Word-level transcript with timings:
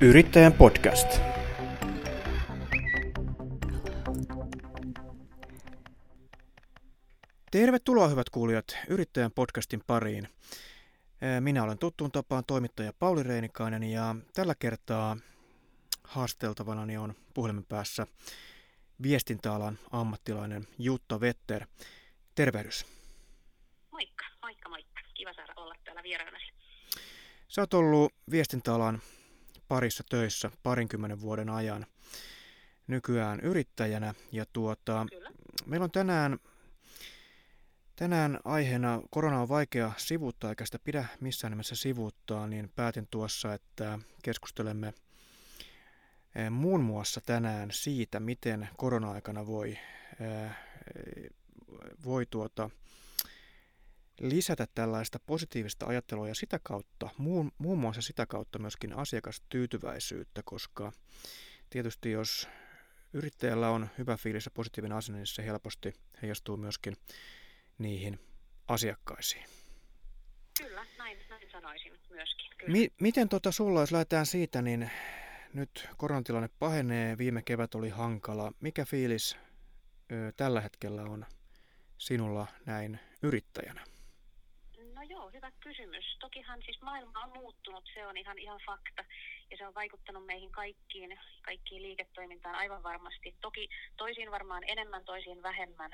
Yrittäjän 0.00 0.52
podcast. 0.52 1.08
Tervetuloa 7.50 8.08
hyvät 8.08 8.30
kuulijat 8.30 8.76
Yrittäjän 8.88 9.32
podcastin 9.32 9.82
pariin. 9.86 10.28
Minä 11.40 11.62
olen 11.62 11.78
tuttuun 11.78 12.12
tapaan 12.12 12.44
toimittaja 12.46 12.92
Pauli 12.98 13.22
Reinikainen 13.22 13.82
ja 13.82 14.16
tällä 14.34 14.54
kertaa 14.58 15.16
haasteltavana 16.04 17.00
on 17.00 17.14
puhelimen 17.34 17.64
päässä 17.64 18.06
viestintäalan 19.02 19.78
ammattilainen 19.90 20.66
Jutta 20.78 21.20
Vetter. 21.20 21.66
Tervehdys. 22.34 22.86
Moikka, 23.90 24.24
moikka, 24.42 24.68
moikka. 24.68 25.00
Kiva 25.14 25.32
saada 25.34 25.52
olla 25.56 25.74
täällä 25.84 26.02
vieraanasi. 26.02 26.52
Sä 27.48 27.62
oot 27.62 27.74
ollut 27.74 28.12
viestintäalan 28.30 29.00
parissa 29.68 30.04
töissä 30.08 30.50
parinkymmenen 30.62 31.20
vuoden 31.20 31.50
ajan 31.50 31.86
nykyään 32.86 33.40
yrittäjänä. 33.40 34.14
Ja 34.32 34.46
tuota, 34.52 35.06
Kyllä. 35.10 35.30
meillä 35.66 35.84
on 35.84 35.90
tänään, 35.90 36.38
tänään 37.96 38.40
aiheena, 38.44 39.02
korona 39.10 39.40
on 39.40 39.48
vaikea 39.48 39.92
sivuuttaa 39.96 40.50
eikä 40.50 40.64
sitä 40.64 40.78
pidä 40.78 41.06
missään 41.20 41.50
nimessä 41.50 41.76
sivuuttaa, 41.76 42.46
niin 42.46 42.72
päätin 42.76 43.08
tuossa, 43.10 43.54
että 43.54 43.98
keskustelemme 44.22 44.94
eh, 46.34 46.50
muun 46.50 46.80
muassa 46.80 47.20
tänään 47.20 47.70
siitä, 47.70 48.20
miten 48.20 48.68
korona-aikana 48.76 49.46
voi, 49.46 49.78
eh, 50.20 50.50
voi 52.04 52.26
tuota, 52.30 52.70
lisätä 54.20 54.66
tällaista 54.74 55.18
positiivista 55.26 55.86
ajattelua 55.86 56.28
ja 56.28 56.34
sitä 56.34 56.60
kautta, 56.62 57.08
muun, 57.18 57.52
muun 57.58 57.78
muassa 57.78 58.02
sitä 58.02 58.26
kautta 58.26 58.58
myöskin 58.58 58.92
asiakastyytyväisyyttä, 58.92 60.42
koska 60.44 60.92
tietysti 61.70 62.10
jos 62.10 62.48
yrittäjällä 63.12 63.70
on 63.70 63.88
hyvä 63.98 64.16
fiilis 64.16 64.44
ja 64.44 64.50
positiivinen 64.50 64.98
asenne, 64.98 65.18
niin 65.18 65.26
se 65.26 65.44
helposti 65.44 65.92
heijastuu 66.22 66.56
myöskin 66.56 66.96
niihin 67.78 68.20
asiakkaisiin. 68.68 69.44
Kyllä, 70.58 70.86
näin, 70.98 71.18
näin 71.28 71.50
sanoisin 71.50 71.92
myöskin. 72.10 72.50
Kyllä. 72.58 72.72
Mi- 72.72 72.92
miten 73.00 73.28
tota 73.28 73.52
sulla, 73.52 73.80
jos 73.80 73.92
lähdetään 73.92 74.26
siitä, 74.26 74.62
niin 74.62 74.90
nyt 75.52 75.88
koronatilanne 75.96 76.50
pahenee, 76.58 77.18
viime 77.18 77.42
kevät 77.42 77.74
oli 77.74 77.88
hankala. 77.88 78.52
Mikä 78.60 78.84
fiilis 78.84 79.36
ö, 80.12 80.32
tällä 80.36 80.60
hetkellä 80.60 81.02
on 81.02 81.26
sinulla 81.98 82.46
näin 82.66 83.00
yrittäjänä? 83.22 83.84
Joo, 85.08 85.30
hyvä 85.30 85.50
kysymys. 85.60 86.16
Tokihan 86.20 86.62
siis 86.62 86.82
maailma 86.82 87.20
on 87.24 87.32
muuttunut, 87.38 87.84
se 87.94 88.06
on 88.06 88.16
ihan, 88.16 88.38
ihan 88.38 88.60
fakta. 88.66 89.04
Ja 89.50 89.56
se 89.56 89.66
on 89.66 89.74
vaikuttanut 89.74 90.26
meihin 90.26 90.52
kaikkiin, 90.52 91.18
kaikkiin 91.42 91.82
liiketoimintaan 91.82 92.54
aivan 92.54 92.82
varmasti. 92.82 93.34
Toki 93.40 93.68
toisiin 93.96 94.30
varmaan 94.30 94.62
enemmän, 94.66 95.04
toisiin 95.04 95.42
vähemmän. 95.42 95.90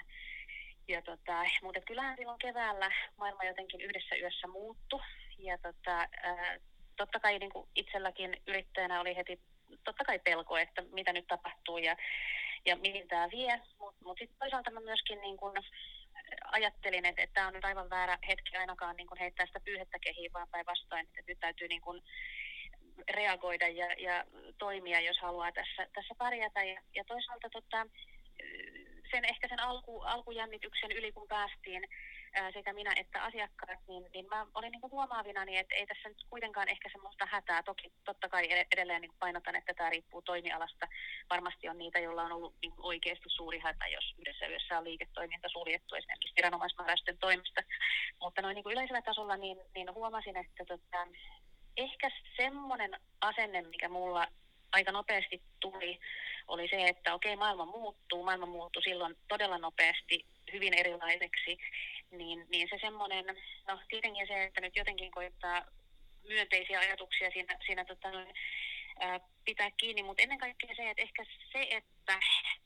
Ja 0.89 1.03
tota, 1.03 1.45
mutta 1.63 1.81
kyllähän 1.81 2.17
silloin 2.17 2.39
keväällä 2.39 2.91
maailma 3.17 3.45
jotenkin 3.45 3.81
yhdessä 3.81 4.17
yössä 4.17 4.47
muuttu. 4.47 5.01
Ja 5.39 5.59
tota, 5.59 6.09
ää, 6.23 6.59
totta 6.97 7.21
kai 7.21 7.39
niin 7.39 7.53
kuin 7.53 7.69
itselläkin 7.75 8.37
yrittäjänä 8.47 9.01
oli 9.01 9.17
heti 9.17 9.41
totta 9.85 10.05
kai 10.05 10.19
pelko, 10.19 10.57
että 10.57 10.83
mitä 10.83 11.13
nyt 11.13 11.27
tapahtuu 11.27 11.79
ja, 11.79 11.97
ja 12.65 12.77
mihin 12.77 13.09
tämä 13.09 13.31
vie. 13.31 13.61
Mutta 13.79 14.05
mut 14.05 14.19
sitten 14.19 14.39
toisaalta 14.39 14.71
mä 14.71 14.81
myöskin 14.81 15.21
niin 15.21 15.37
kun 15.37 15.53
ajattelin, 16.53 17.07
että 17.07 17.27
tämä 17.35 17.47
on 17.47 17.53
nyt 17.53 17.65
aivan 17.65 17.91
väärä 17.91 18.19
hetki 18.29 18.57
ainakaan 18.57 18.97
niin 18.97 19.07
kun 19.07 19.19
heittää 19.19 19.47
sitä 19.47 19.61
pyyhettä 19.61 19.99
kehiin, 19.99 20.33
vaan 20.33 20.49
päinvastoin, 20.49 21.07
että 21.07 21.23
nyt 21.29 21.41
täytyy 21.41 21.69
niin 21.69 21.81
kun 21.81 22.03
reagoida 23.11 23.69
ja, 23.69 23.93
ja 23.93 24.25
toimia, 24.59 25.01
jos 25.01 25.19
haluaa 25.23 25.53
tässä, 25.53 25.87
tässä 25.95 26.15
pärjätä. 26.19 26.65
Ja, 26.65 26.81
ja 26.95 27.05
toisaalta 27.05 27.51
tota, 27.51 27.87
sen 29.11 29.25
ehkä 29.25 29.49
sen 29.49 29.61
alku, 29.61 30.01
alkujännityksen 30.01 30.93
yli, 30.93 31.13
kun 31.13 31.29
päästiin 31.29 31.83
ää, 31.83 31.89
sekä 32.53 32.73
minä 32.73 32.93
että 32.97 33.23
asiakkaat, 33.23 33.79
niin, 33.89 34.05
niin 34.15 34.27
mä 34.29 34.47
olin 34.55 34.73
niin 34.73 34.91
huomaavinani, 34.91 35.59
että 35.59 35.75
ei 35.75 35.87
tässä 35.87 36.09
nyt 36.09 36.25
kuitenkaan 36.31 36.69
ehkä 36.69 36.89
semmoista 36.93 37.27
hätää. 37.31 37.63
Toki 37.63 37.93
totta 38.05 38.29
kai 38.29 38.49
edelleen 38.73 39.01
niin 39.01 39.19
painotan, 39.19 39.57
että 39.57 39.75
tämä 39.75 39.91
riippuu 39.91 40.23
toimialasta. 40.23 40.89
Varmasti 41.31 41.69
on 41.69 41.79
niitä, 41.79 41.99
joilla 41.99 42.23
on 42.23 42.33
ollut 42.33 42.55
niin 42.63 42.73
oikeasti 42.79 43.29
suuri 43.29 43.59
hätä, 43.59 43.89
jos 43.89 44.15
yhdessä 44.19 44.47
yössä 44.47 44.79
on 44.79 44.85
liiketoiminta 44.85 45.49
suljettu 45.49 45.95
esimerkiksi 45.95 46.37
viranomaismääräysten 46.37 47.19
toimesta. 47.19 47.63
Mutta 48.21 48.43
noin 48.43 48.55
niin 48.55 48.73
yleisellä 48.73 49.03
tasolla 49.03 49.37
niin, 49.37 49.59
niin 49.75 49.95
huomasin, 49.95 50.37
että 50.37 50.65
tota, 50.65 51.07
ehkä 51.77 52.11
semmoinen 52.37 53.01
asenne, 53.21 53.63
mikä 53.63 53.89
mulla 53.89 54.27
aika 54.73 54.93
nopeasti 54.93 55.43
tuli, 55.61 55.99
oli 56.49 56.69
se, 56.69 56.89
että 56.89 57.15
okei, 57.15 57.37
maailma 57.37 57.65
muuttuu, 57.67 58.25
maailma 58.25 58.47
muuttui 58.47 58.83
silloin 58.83 59.15
todella 59.29 59.59
nopeasti, 59.59 60.27
hyvin 60.53 60.75
erilaiseksi, 60.75 61.59
niin, 62.13 62.47
niin 62.49 62.69
se 62.71 62.79
semmoinen, 62.81 63.25
no 63.69 63.81
tietenkin 63.89 64.27
se, 64.27 64.45
että 64.45 64.61
nyt 64.61 64.77
jotenkin 64.77 65.11
koittaa 65.11 65.65
myönteisiä 66.29 66.79
ajatuksia 66.79 67.31
siinä, 67.31 67.59
siinä 67.67 67.85
tota, 67.85 68.09
ää, 69.01 69.21
pitää 69.45 69.71
kiinni, 69.71 70.03
mutta 70.03 70.23
ennen 70.23 70.39
kaikkea 70.39 70.75
se, 70.77 70.91
että 70.91 71.03
ehkä 71.03 71.25
se, 71.53 71.67
että 71.71 72.19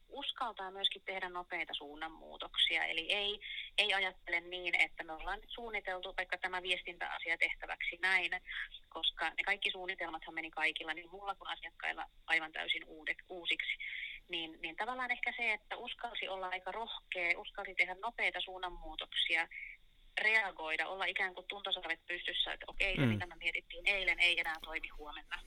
uskaltaa 0.08 0.70
myöskin 0.70 1.02
tehdä 1.04 1.28
nopeita 1.28 1.74
suunnanmuutoksia. 1.74 2.84
Eli 2.84 3.12
ei, 3.12 3.40
ei 3.78 3.94
ajattele 3.94 4.40
niin, 4.40 4.74
että 4.74 5.04
me 5.04 5.12
ollaan 5.12 5.40
nyt 5.40 5.50
suunniteltu 5.50 6.14
vaikka 6.16 6.38
tämä 6.38 6.62
viestintäasia 6.62 7.38
tehtäväksi 7.38 7.98
näin, 8.02 8.30
koska 8.88 9.30
ne 9.30 9.42
kaikki 9.44 9.70
suunnitelmathan 9.70 10.34
meni 10.34 10.50
kaikilla, 10.50 10.94
niin 10.94 11.10
mulla 11.10 11.34
kuin 11.34 11.48
asiakkailla 11.48 12.06
aivan 12.26 12.52
täysin 12.52 12.84
uudet, 12.86 13.18
uusiksi. 13.28 13.76
Niin, 14.28 14.58
niin 14.62 14.76
tavallaan 14.76 15.10
ehkä 15.10 15.32
se, 15.36 15.52
että 15.52 15.76
uskalsi 15.76 16.28
olla 16.28 16.48
aika 16.48 16.72
rohkea, 16.72 17.40
uskalsi 17.40 17.74
tehdä 17.74 17.96
nopeita 18.02 18.40
suunnanmuutoksia, 18.40 19.48
reagoida, 20.20 20.88
olla 20.88 21.04
ikään 21.04 21.34
kuin 21.34 21.46
tuntosarvet 21.48 22.06
pystyssä, 22.06 22.52
että 22.52 22.66
okei, 22.68 22.96
se 22.96 23.02
mm. 23.02 23.08
mitä 23.08 23.26
me 23.26 23.34
mietittiin 23.34 23.86
eilen 23.86 24.20
ei 24.20 24.40
enää 24.40 24.56
toimi 24.64 24.88
huomenna 24.88 25.42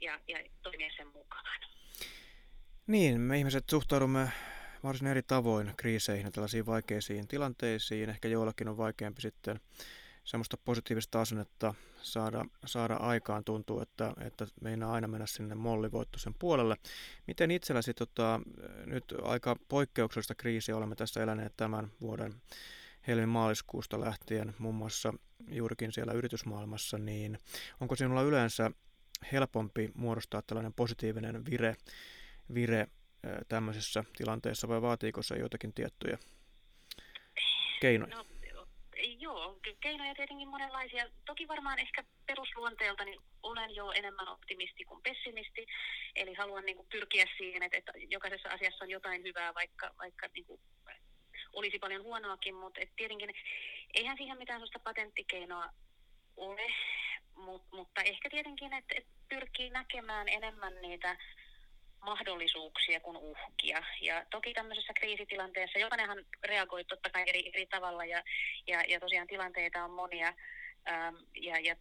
ja, 0.00 0.20
ja 0.28 0.38
toimia 0.62 0.90
sen 0.96 1.06
mukaan. 1.06 1.60
Niin, 2.86 3.20
me 3.20 3.38
ihmiset 3.38 3.64
suhtaudumme 3.70 4.28
varsin 4.84 5.06
eri 5.06 5.22
tavoin 5.22 5.74
kriiseihin 5.76 6.24
ja 6.24 6.30
tällaisiin 6.30 6.66
vaikeisiin 6.66 7.28
tilanteisiin. 7.28 8.10
Ehkä 8.10 8.28
joillakin 8.28 8.68
on 8.68 8.76
vaikeampi 8.76 9.20
sitten 9.20 9.60
semmoista 10.24 10.56
positiivista 10.56 11.20
asennetta 11.20 11.74
saada, 12.02 12.44
saada 12.66 12.94
aikaan. 12.94 13.44
Tuntuu, 13.44 13.80
että, 13.80 14.12
että 14.20 14.46
meinaa 14.60 14.92
aina 14.92 15.08
mennä 15.08 15.26
sinne 15.26 15.54
mollivoittoisen 15.54 16.34
puolelle. 16.38 16.76
Miten 17.26 17.50
itselläsi 17.50 17.94
tota, 17.94 18.40
nyt 18.86 19.04
aika 19.22 19.56
poikkeuksellista 19.68 20.34
kriisiä 20.34 20.76
olemme 20.76 20.94
tässä 20.94 21.22
eläneet 21.22 21.52
tämän 21.56 21.90
vuoden 22.00 22.34
helmi-maaliskuusta 23.06 24.00
lähtien, 24.00 24.54
muun 24.58 24.74
muassa 24.74 25.14
juurikin 25.48 25.92
siellä 25.92 26.12
yritysmaailmassa, 26.12 26.98
niin 26.98 27.38
onko 27.80 27.96
sinulla 27.96 28.22
yleensä 28.22 28.70
helpompi 29.32 29.90
muodostaa 29.94 30.42
tällainen 30.42 30.72
positiivinen 30.72 31.44
vire 31.50 31.76
vire 32.54 32.86
tämmöisessä 33.48 34.04
tilanteessa 34.16 34.68
vai 34.68 34.82
vaatiiko 34.82 35.22
se 35.22 35.36
joitakin 35.36 35.72
tiettyjä 35.72 36.18
keinoja? 37.80 38.16
No, 38.16 38.24
joo, 39.18 39.58
keinoja 39.80 40.14
tietenkin 40.14 40.48
monenlaisia. 40.48 41.04
Toki 41.24 41.48
varmaan 41.48 41.78
ehkä 41.78 42.04
perusluonteelta 42.26 43.04
niin 43.04 43.20
olen 43.42 43.74
jo 43.74 43.92
enemmän 43.92 44.28
optimisti 44.28 44.84
kuin 44.84 45.02
pessimisti, 45.02 45.66
eli 46.14 46.34
haluan 46.34 46.64
niin 46.64 46.76
kuin, 46.76 46.88
pyrkiä 46.88 47.24
siihen, 47.36 47.62
että, 47.62 47.78
että 47.78 47.92
jokaisessa 48.10 48.48
asiassa 48.48 48.84
on 48.84 48.90
jotain 48.90 49.22
hyvää, 49.22 49.54
vaikka, 49.54 49.90
vaikka 49.98 50.28
niin 50.34 50.46
kuin, 50.46 50.60
olisi 51.52 51.78
paljon 51.78 52.02
huonoakin, 52.02 52.54
mutta 52.54 52.80
et 52.80 52.96
tietenkin 52.96 53.34
eihän 53.94 54.16
siihen 54.16 54.38
mitään 54.38 54.58
sellaista 54.58 54.78
patenttikeinoa 54.78 55.68
ole, 56.36 56.74
mut, 57.36 57.62
mutta 57.72 58.02
ehkä 58.02 58.30
tietenkin, 58.30 58.72
että 58.72 58.94
et 58.98 59.06
pyrkii 59.28 59.70
näkemään 59.70 60.28
enemmän 60.28 60.74
niitä 60.80 61.16
mahdollisuuksia 62.00 63.00
kuin 63.00 63.16
uhkia. 63.16 63.82
Ja 64.00 64.26
toki 64.30 64.54
tämmöisessä 64.54 64.92
kriisitilanteessa 64.92 65.78
jokainenhan 65.78 66.24
reagoi 66.44 66.84
totta 66.84 67.10
kai 67.10 67.24
eri, 67.26 67.50
eri 67.54 67.66
tavalla 67.66 68.04
ja, 68.04 68.22
ja, 68.66 68.82
ja 68.88 69.00
tosiaan 69.00 69.26
tilanteita 69.26 69.84
on 69.84 69.90
monia 69.90 70.34
ähm, 70.88 71.14
ja, 71.34 71.58
ja 71.58 71.76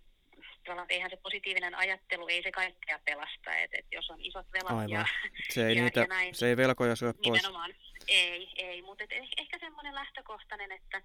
tavallaan 0.64 0.88
eihän 0.90 1.10
se 1.10 1.18
positiivinen 1.18 1.76
ajattelu, 1.76 2.28
ei 2.28 2.44
se 2.44 2.52
kaikkea 2.52 3.00
pelasta, 3.06 3.56
että 3.56 3.78
et 3.80 3.86
jos 3.92 4.10
on 4.10 4.22
isot 4.22 4.46
velat 4.54 4.72
Aivan. 4.72 4.90
ja, 4.90 5.06
se 5.50 5.68
ei, 5.68 5.76
ja, 5.76 5.84
niitä, 5.84 6.00
ja 6.00 6.08
näin, 6.08 6.36
se 6.36 6.50
ei 6.50 6.58
velkoja 6.58 6.96
syö 6.96 7.14
pois. 7.14 7.42
Nimenomaan, 7.42 7.74
ei, 8.08 8.50
ei, 8.56 8.82
mutta 8.82 9.04
et 9.04 9.12
ehkä 9.38 9.60
semmoinen 9.60 9.96
lähtökohtainen, 9.96 10.72
että 10.72 11.02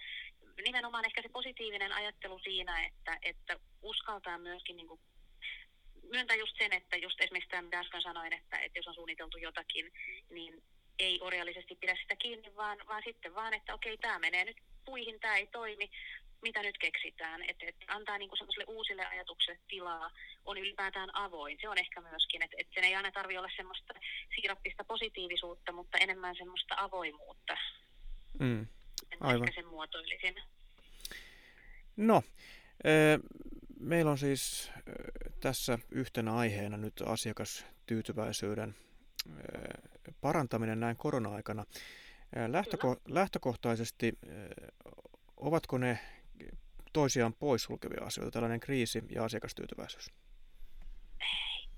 nimenomaan 0.64 1.04
ehkä 1.04 1.22
se 1.22 1.28
positiivinen 1.28 1.92
ajattelu 1.92 2.38
siinä, 2.38 2.84
että, 2.86 3.18
että 3.22 3.56
uskaltaa 3.82 4.38
myöskin 4.38 4.76
niin 4.76 4.88
myöntää 6.12 6.36
just 6.36 6.56
sen, 6.58 6.72
että 6.72 6.96
just 6.96 7.20
esimerkiksi 7.20 7.50
tämä, 7.50 7.62
mitä 7.62 7.78
äsken 7.78 8.02
sanoin, 8.02 8.32
että, 8.32 8.58
että 8.58 8.78
jos 8.78 8.88
on 8.88 8.94
suunniteltu 8.94 9.38
jotakin, 9.38 9.92
niin 10.30 10.62
ei 10.98 11.20
orjallisesti 11.20 11.74
pidä 11.74 11.96
sitä 12.02 12.16
kiinni, 12.16 12.56
vaan, 12.56 12.78
vaan 12.88 13.02
sitten 13.04 13.34
vaan, 13.34 13.54
että 13.54 13.74
okei, 13.74 13.98
tämä 13.98 14.18
menee 14.18 14.44
nyt 14.44 14.56
puihin, 14.84 15.20
tämä 15.20 15.36
ei 15.36 15.46
toimi, 15.46 15.90
mitä 16.42 16.62
nyt 16.62 16.78
keksitään, 16.78 17.42
että 17.42 17.66
et 17.66 17.76
antaa 17.88 18.18
niin 18.18 18.30
semmoiselle 18.38 18.64
uusille 18.68 19.06
ajatuksille 19.06 19.58
tilaa, 19.68 20.10
on 20.44 20.58
ylipäätään 20.58 21.16
avoin. 21.16 21.58
Se 21.60 21.68
on 21.68 21.78
ehkä 21.78 22.00
myöskin, 22.00 22.42
että 22.42 22.56
et 22.60 22.68
sen 22.74 22.84
ei 22.84 22.94
aina 22.94 23.12
tarvitse 23.12 23.38
olla 23.38 23.50
semmoista 23.56 23.94
siirappista 24.34 24.84
positiivisuutta, 24.84 25.72
mutta 25.72 25.98
enemmän 25.98 26.36
semmoista 26.36 26.74
avoimuutta. 26.78 27.56
Mm, 28.38 28.66
aivan. 29.20 29.48
Ehkä 29.48 29.60
sen 29.60 29.70
muotoilisin. 29.70 30.34
No, 31.96 32.22
meillä 33.80 34.10
on 34.10 34.18
siis 34.18 34.70
tässä 35.42 35.78
yhtenä 35.90 36.34
aiheena 36.34 36.76
nyt 36.76 36.94
asiakastyytyväisyyden 37.06 38.74
parantaminen 40.20 40.80
näin 40.80 40.96
korona-aikana. 40.96 41.64
Lähtöko- 42.48 43.00
lähtökohtaisesti, 43.08 44.12
ovatko 45.36 45.78
ne 45.78 45.98
toisiaan 46.92 47.34
poissulkevia 47.34 48.04
asioita, 48.04 48.30
tällainen 48.30 48.60
kriisi 48.60 49.02
ja 49.10 49.24
asiakastyytyväisyys? 49.24 50.10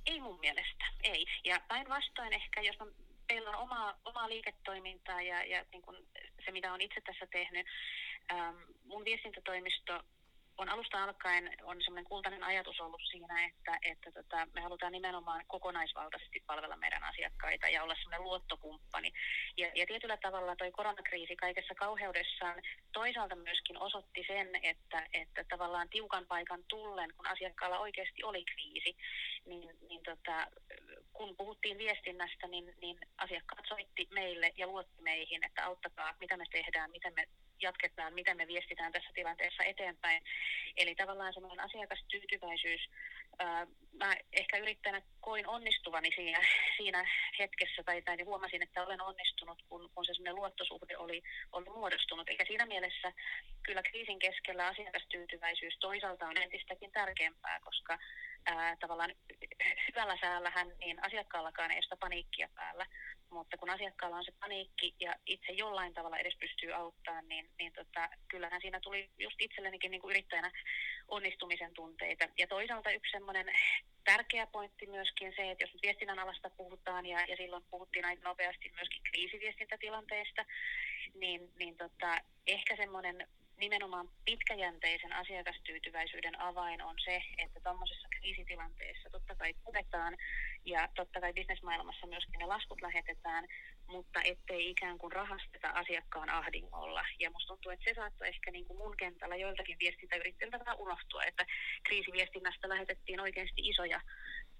Ei 0.07 0.21
mun 0.21 0.41
mielestä, 0.41 0.85
ei. 1.03 1.27
Ja 1.45 1.61
päinvastoin 1.69 2.33
ehkä, 2.33 2.61
jos 2.61 2.77
on, 2.81 2.95
teillä 3.29 3.51
on 3.51 3.57
omaa, 3.57 3.99
omaa 4.05 4.29
liiketoimintaa 4.29 5.23
ja, 5.23 5.45
ja 5.45 5.65
niin 5.73 5.83
kun 5.83 5.97
se, 6.45 6.51
mitä 6.53 6.73
on 6.73 6.81
itse 6.81 7.01
tässä 7.01 7.27
tehnyt, 7.27 7.67
ähm, 8.33 8.57
mun 8.85 9.05
viestintätoimisto 9.05 10.03
on 10.59 10.69
alusta 10.69 11.05
alkaen 11.05 11.51
on 11.62 11.83
semmoinen 11.83 12.05
kultainen 12.05 12.43
ajatus 12.43 12.81
ollut 12.81 13.01
siinä, 13.11 13.47
että, 13.47 13.79
että 13.83 14.12
tota, 14.12 14.47
me 14.55 14.61
halutaan 14.61 14.93
nimenomaan 14.93 15.45
kokonaisvaltaisesti 15.47 16.43
palvella 16.47 16.77
meidän 16.77 17.05
asiakkaita 17.05 17.69
ja 17.69 17.83
olla 17.83 17.95
semmoinen 17.95 18.23
luottokumppani. 18.23 19.12
Ja, 19.56 19.71
ja 19.75 19.87
tietyllä 19.87 20.17
tavalla 20.17 20.56
toi 20.56 20.71
koronakriisi 20.71 21.37
kaikessa 21.37 21.75
kauheudessaan 21.75 22.62
toisaalta 22.93 23.37
myöskin 23.37 23.79
osoitti 23.79 24.25
sen, 24.27 24.49
että, 24.62 25.06
että 25.12 25.45
tavallaan 25.49 25.89
tiukan 25.89 26.27
paikan 26.27 26.65
tullen, 26.69 27.11
kun 27.17 27.27
asiakkaalla 27.27 27.79
oikeasti 27.79 28.25
oli 28.25 28.45
kriisi, 28.45 28.97
niin, 29.47 29.71
niin 29.89 30.03
tota, 30.03 30.47
kun 31.12 31.37
puhuttiin 31.37 31.79
viestinnästä, 31.79 32.49
niin, 32.49 32.75
niin 32.81 32.99
asiakkaat 33.19 33.65
soitti 33.69 34.09
meille 34.11 34.53
ja 34.56 34.67
luotti 34.67 35.03
meihin, 35.03 35.45
että 35.45 35.67
auttakaa, 35.67 36.15
mitä 36.21 36.37
me 36.37 36.45
tehdään, 36.53 36.91
miten 36.91 37.12
me 37.17 37.25
jatketaan, 37.61 38.15
miten 38.15 38.37
me 38.37 38.47
viestitään 38.47 38.93
tässä 38.93 39.11
tilanteessa 39.15 39.65
eteenpäin. 39.65 40.23
Eli 40.77 40.95
tavallaan 40.95 41.35
semmoinen 41.35 41.65
asiakastyytyväisyys, 41.65 42.91
mä 43.93 44.15
ehkä 44.33 44.59
yrittäjänä 44.59 45.03
koin 45.21 45.49
onnistuvani 45.49 46.11
siinä, 46.15 46.41
siinä 46.77 47.05
hetkessä 47.39 47.83
tai, 47.83 48.03
tai 48.03 48.17
huomasin, 48.25 48.62
että 48.62 48.83
olen 48.83 49.01
onnistunut, 49.01 49.62
kun, 49.69 49.91
kun 49.95 50.05
se 50.05 50.15
semmoinen 50.15 50.35
luottosuhde 50.35 50.97
oli, 50.97 51.23
oli 51.53 51.65
muodostunut. 51.65 52.29
Eikä 52.29 52.45
siinä 52.45 52.67
mielessä 52.67 53.12
kyllä 53.62 53.83
kriisin 53.83 54.19
keskellä 54.19 54.67
asiakastyytyväisyys 54.67 55.79
toisaalta 55.81 56.27
on 56.27 56.37
entistäkin 56.37 56.93
tärkeämpää, 56.93 57.61
koska 57.61 57.99
ää, 58.46 58.76
tavallaan 58.81 59.14
hyvällä 59.88 60.17
säällähän 60.20 60.73
niin 60.79 61.05
asiakkaallakaan 61.05 61.70
ei 61.70 61.82
sitä 61.82 61.96
paniikkia 61.96 62.49
päällä, 62.55 62.87
mutta 63.31 63.56
kun 63.56 63.70
asiakkaalla 63.70 64.17
on 64.17 64.25
se 64.25 64.32
paniikki 64.41 64.94
ja 65.00 65.14
itse 65.26 65.52
jollain 65.52 65.94
tavalla 65.94 66.19
edes 66.19 66.37
pystyy 66.41 66.73
auttamaan, 66.73 67.29
niin, 67.29 67.50
niin 67.58 67.73
tota, 67.73 68.08
kyllähän 68.29 68.61
siinä 68.61 68.81
tuli 68.81 69.11
just 69.19 69.37
itsellenikin 69.41 69.91
niin 69.91 70.00
kuin 70.00 70.11
yrittäjänä 70.11 70.50
onnistumisen 71.08 71.75
tunteita. 71.75 72.29
Ja 72.38 72.46
toisaalta 72.46 72.91
yksi 72.91 73.12
semmoinen 73.12 73.46
tärkeä 74.05 74.46
pointti 74.46 74.87
myöskin 74.87 75.32
se, 75.37 75.50
että 75.50 75.64
jos 75.64 75.73
nyt 75.73 75.82
viestinnän 75.82 76.19
alasta 76.19 76.50
puhutaan 76.50 77.06
ja, 77.06 77.20
ja 77.29 77.37
silloin 77.37 77.64
puhuttiin 77.70 78.05
aika 78.05 78.29
nopeasti 78.29 78.73
myöskin 78.75 79.02
kriisiviestintätilanteesta, 79.02 80.44
niin, 81.14 81.52
niin 81.58 81.76
tota, 81.76 82.19
ehkä 82.46 82.76
semmoinen 82.76 83.29
nimenomaan 83.56 84.09
pitkäjänteisen 84.25 85.12
asiakastyytyväisyyden 85.12 86.41
avain 86.41 86.83
on 86.83 86.95
se, 87.05 87.23
että 87.39 87.61
tuommoisessa 87.61 88.09
kriisitilanteessa 88.19 89.11
totta 89.11 89.35
kai 89.35 89.55
puhutaan 89.65 90.17
ja 90.65 90.89
totta 90.95 91.21
kai 91.21 91.33
bisnesmaailmassa 91.33 92.06
myöskin 92.06 92.39
ne 92.39 92.47
laskut 92.47 92.83
lähetetään, 92.83 93.49
mutta 93.87 94.21
ettei 94.25 94.71
ikään 94.71 94.99
kuin 94.99 95.12
rahasteta 95.12 95.69
asiakkaan 95.69 96.31
ahdingolla. 96.31 97.05
Ja 97.21 97.31
musta 97.31 97.49
tuntuu, 97.49 97.73
että 97.73 97.85
se 97.85 97.95
saattoi 97.95 98.29
ehkä 98.29 98.51
niin 98.51 98.65
kuin 98.65 98.79
mun 98.79 98.97
kentällä 98.97 99.37
joiltakin 99.37 99.79
viestintäyrittäjiltä 99.79 100.59
vähän 100.59 100.79
unohtua, 100.79 101.25
että 101.25 101.47
kriisiviestinnästä 101.83 102.69
lähetettiin 102.69 103.21
oikeasti 103.21 103.69
isoja 103.69 104.01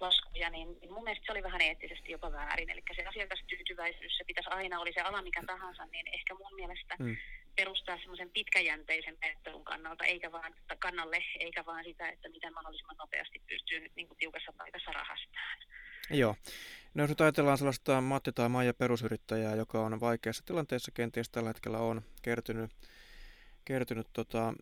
laskuja, 0.01 0.51
niin, 0.51 0.69
niin 0.81 0.93
mun 0.93 1.05
mielestä 1.05 1.27
se 1.27 1.33
oli 1.33 1.43
vähän 1.43 1.61
eettisesti 1.61 2.13
jopa 2.13 2.33
väärin. 2.33 2.71
Eli 2.71 2.83
se 2.97 3.07
asiakastyytyväisyys, 3.07 4.17
se 4.17 4.25
pitäisi 4.25 4.51
aina, 4.51 4.81
oli 4.81 4.93
se 4.93 5.01
ala 5.01 5.23
mikä 5.23 5.43
tahansa, 5.47 5.87
niin 5.87 6.07
ehkä 6.15 6.35
mun 6.35 6.55
mielestä 6.55 6.97
mm 6.99 7.17
perustaa 7.57 7.99
semmoisen 7.99 8.31
pitkäjänteisen 8.31 9.17
ajattelun 9.23 9.65
kannalta, 9.65 10.05
eikä 10.05 10.33
vaan, 10.33 10.55
kannalle, 10.79 11.25
eikä 11.39 11.67
vaan 11.67 11.85
sitä, 11.85 12.09
että 12.09 12.29
miten 12.29 12.55
mahdollisimman 12.55 12.97
nopeasti 12.97 13.43
pystyy 13.47 13.81
nyt 13.81 13.93
niin 13.97 14.09
kuin 14.09 14.19
tiukassa 14.19 14.53
paikassa 14.53 14.93
rahastamaan. 14.93 15.59
Joo. 16.11 16.37
No 16.95 17.03
jos 17.03 17.09
nyt 17.11 17.21
ajatellaan 17.21 17.59
sellaista 17.59 18.01
Matti 18.01 18.33
tai 18.33 18.49
Maija 18.49 18.75
perusyrittäjää, 18.75 19.55
joka 19.55 19.81
on 19.81 20.01
vaikeassa 20.01 20.45
tilanteessa, 20.47 20.93
kenties 20.93 21.31
tällä 21.31 21.49
hetkellä 21.49 21.79
on 21.79 22.03
kertynyt, 22.23 22.71
kertynyt 23.65 24.07
tota, 24.13 24.55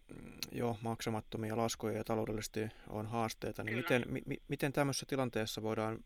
jo 0.53 0.79
maksamattomia 0.83 1.57
laskuja 1.57 1.97
ja 1.97 2.05
taloudellisesti 2.05 2.61
on 2.89 3.07
haasteita, 3.07 3.63
niin 3.63 3.77
miten, 3.77 4.03
mi, 4.09 4.37
miten 4.49 4.73
tämmöisessä 4.73 5.07
tilanteessa 5.07 5.63
voidaan 5.63 6.05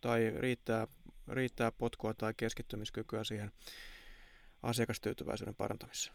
tai 0.00 0.32
riittää, 0.36 0.86
riittää 1.28 1.72
potkua 1.72 2.14
tai 2.14 2.34
keskittymiskykyä 2.36 3.24
siihen 3.24 3.52
asiakastyytyväisyyden 4.62 5.54
parantamisessa? 5.54 6.12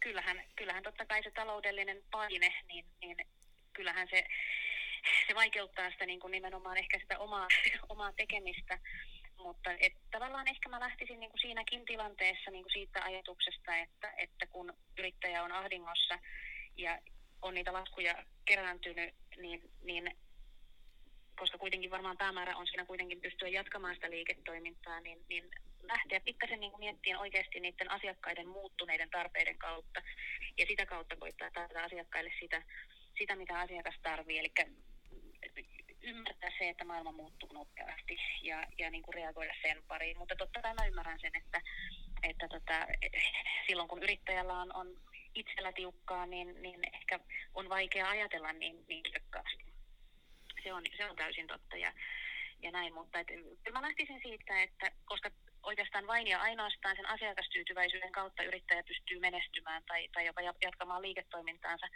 Kyllähän, 0.00 0.42
kyllähän 0.56 0.82
totta 0.82 1.06
kai 1.06 1.22
se 1.22 1.30
taloudellinen 1.30 2.02
paine, 2.10 2.52
niin, 2.68 2.84
niin 3.00 3.16
kyllähän 3.72 4.08
se, 4.10 4.24
se 5.28 5.34
vaikeuttaa 5.34 5.90
sitä 5.90 6.06
niin 6.06 6.20
kuin 6.20 6.30
nimenomaan 6.30 6.76
ehkä 6.76 6.98
sitä 6.98 7.18
omaa, 7.18 7.48
omaa 7.88 8.12
tekemistä. 8.12 8.78
Mutta 9.38 9.72
et, 9.80 9.92
tavallaan 10.10 10.48
ehkä 10.48 10.68
mä 10.68 10.80
lähtisin 10.80 11.20
niin 11.20 11.30
kuin 11.30 11.40
siinäkin 11.40 11.84
tilanteessa 11.84 12.50
niin 12.50 12.64
kuin 12.64 12.72
siitä 12.72 13.04
ajatuksesta, 13.04 13.76
että, 13.76 14.12
että 14.16 14.46
kun 14.46 14.72
yrittäjä 14.98 15.42
on 15.42 15.52
ahdingossa 15.52 16.18
ja 16.76 16.98
on 17.42 17.54
niitä 17.54 17.72
laskuja 17.72 18.24
kerääntynyt, 18.44 19.14
niin, 19.36 19.70
niin 19.82 20.18
koska 21.38 21.58
kuitenkin 21.58 21.90
varmaan 21.90 22.16
päämäärä 22.16 22.56
on 22.56 22.66
siinä 22.66 22.84
kuitenkin 22.84 23.20
pystyä 23.20 23.48
jatkamaan 23.48 23.94
sitä 23.94 24.10
liiketoimintaa, 24.10 25.00
niin, 25.00 25.24
niin 25.28 25.50
lähteä 25.82 26.20
pikkasen 26.20 26.60
niin 26.60 26.72
miettimään 26.78 27.20
oikeasti 27.20 27.60
niiden 27.60 27.90
asiakkaiden 27.90 28.48
muuttuneiden 28.48 29.10
tarpeiden 29.10 29.58
kautta 29.58 30.02
ja 30.58 30.66
sitä 30.66 30.86
kautta 30.86 31.16
koittaa 31.16 31.50
tarjota 31.50 31.84
asiakkaille 31.84 32.30
sitä, 32.40 32.62
sitä 33.18 33.36
mitä 33.36 33.60
asiakas 33.60 33.94
tarvii. 34.02 34.38
Eli 34.38 34.52
ymmärtää 36.02 36.50
se, 36.58 36.68
että 36.68 36.84
maailma 36.84 37.12
muuttuu 37.12 37.52
nopeasti 37.52 38.16
ja, 38.42 38.66
ja 38.78 38.90
niin 38.90 39.02
kuin 39.02 39.14
reagoida 39.14 39.54
sen 39.62 39.82
pariin. 39.88 40.18
Mutta 40.18 40.36
totta 40.36 40.62
kai 40.62 40.74
mä 40.74 40.86
ymmärrän 40.86 41.20
sen, 41.20 41.32
että, 41.36 41.60
että 42.22 42.48
tota, 42.48 42.86
silloin 43.66 43.88
kun 43.88 44.02
yrittäjällä 44.02 44.54
on, 44.54 44.74
on 44.74 45.00
itsellä 45.34 45.72
tiukkaa, 45.72 46.26
niin, 46.26 46.62
niin 46.62 46.80
ehkä 46.94 47.20
on 47.54 47.68
vaikea 47.68 48.08
ajatella 48.08 48.52
niin, 48.52 48.84
niin 48.88 49.02
kirkkaasti. 49.02 49.64
Se 50.62 50.72
on, 50.72 50.82
se 50.96 51.10
on 51.10 51.16
täysin 51.16 51.46
totta 51.46 51.76
ja, 51.76 51.92
ja 52.62 52.70
näin, 52.70 52.94
mutta 52.94 53.20
et, 53.20 53.28
mä 53.72 53.82
lähtisin 53.82 54.20
siitä, 54.22 54.62
että 54.62 54.92
koska 55.04 55.30
oikeastaan 55.68 56.06
vain 56.06 56.26
ja 56.26 56.40
ainoastaan 56.40 56.96
sen 56.96 57.08
asiakastyytyväisyyden 57.08 58.12
kautta 58.12 58.42
yrittäjä 58.42 58.82
pystyy 58.82 59.18
menestymään 59.20 59.82
tai, 59.88 60.08
tai 60.12 60.26
jopa 60.26 60.40
jatkamaan 60.40 61.02
liiketoimintaansa, 61.02 61.86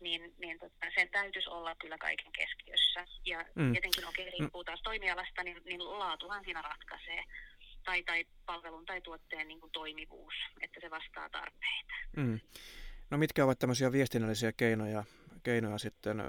niin, 0.00 0.34
niin 0.38 0.58
tota, 0.58 0.86
sen 0.94 1.08
täytyisi 1.10 1.48
olla 1.48 1.74
kyllä 1.74 1.98
kaiken 1.98 2.32
keskiössä. 2.32 3.06
Ja 3.26 3.44
mm. 3.54 3.72
tietenkin 3.72 4.08
okei, 4.08 4.28
okay, 4.28 4.38
riippuu 4.38 4.64
taas 4.64 4.82
toimialasta, 4.82 5.42
niin, 5.42 5.62
niin 5.64 5.84
laatuhan 5.98 6.44
siinä 6.44 6.62
ratkaisee. 6.62 7.24
Tai, 7.84 8.02
tai 8.02 8.24
palvelun 8.46 8.86
tai 8.86 9.00
tuotteen 9.00 9.48
niin 9.48 9.60
kuin 9.60 9.72
toimivuus, 9.72 10.34
että 10.60 10.80
se 10.80 10.90
vastaa 10.90 11.28
tarpeita. 11.30 11.94
Mm. 12.16 12.40
No 13.10 13.18
mitkä 13.18 13.44
ovat 13.44 13.58
tämmöisiä 13.58 13.92
viestinnällisiä 13.92 14.52
keinoja, 14.52 15.04
keinoja 15.42 15.78
sitten 15.78 16.22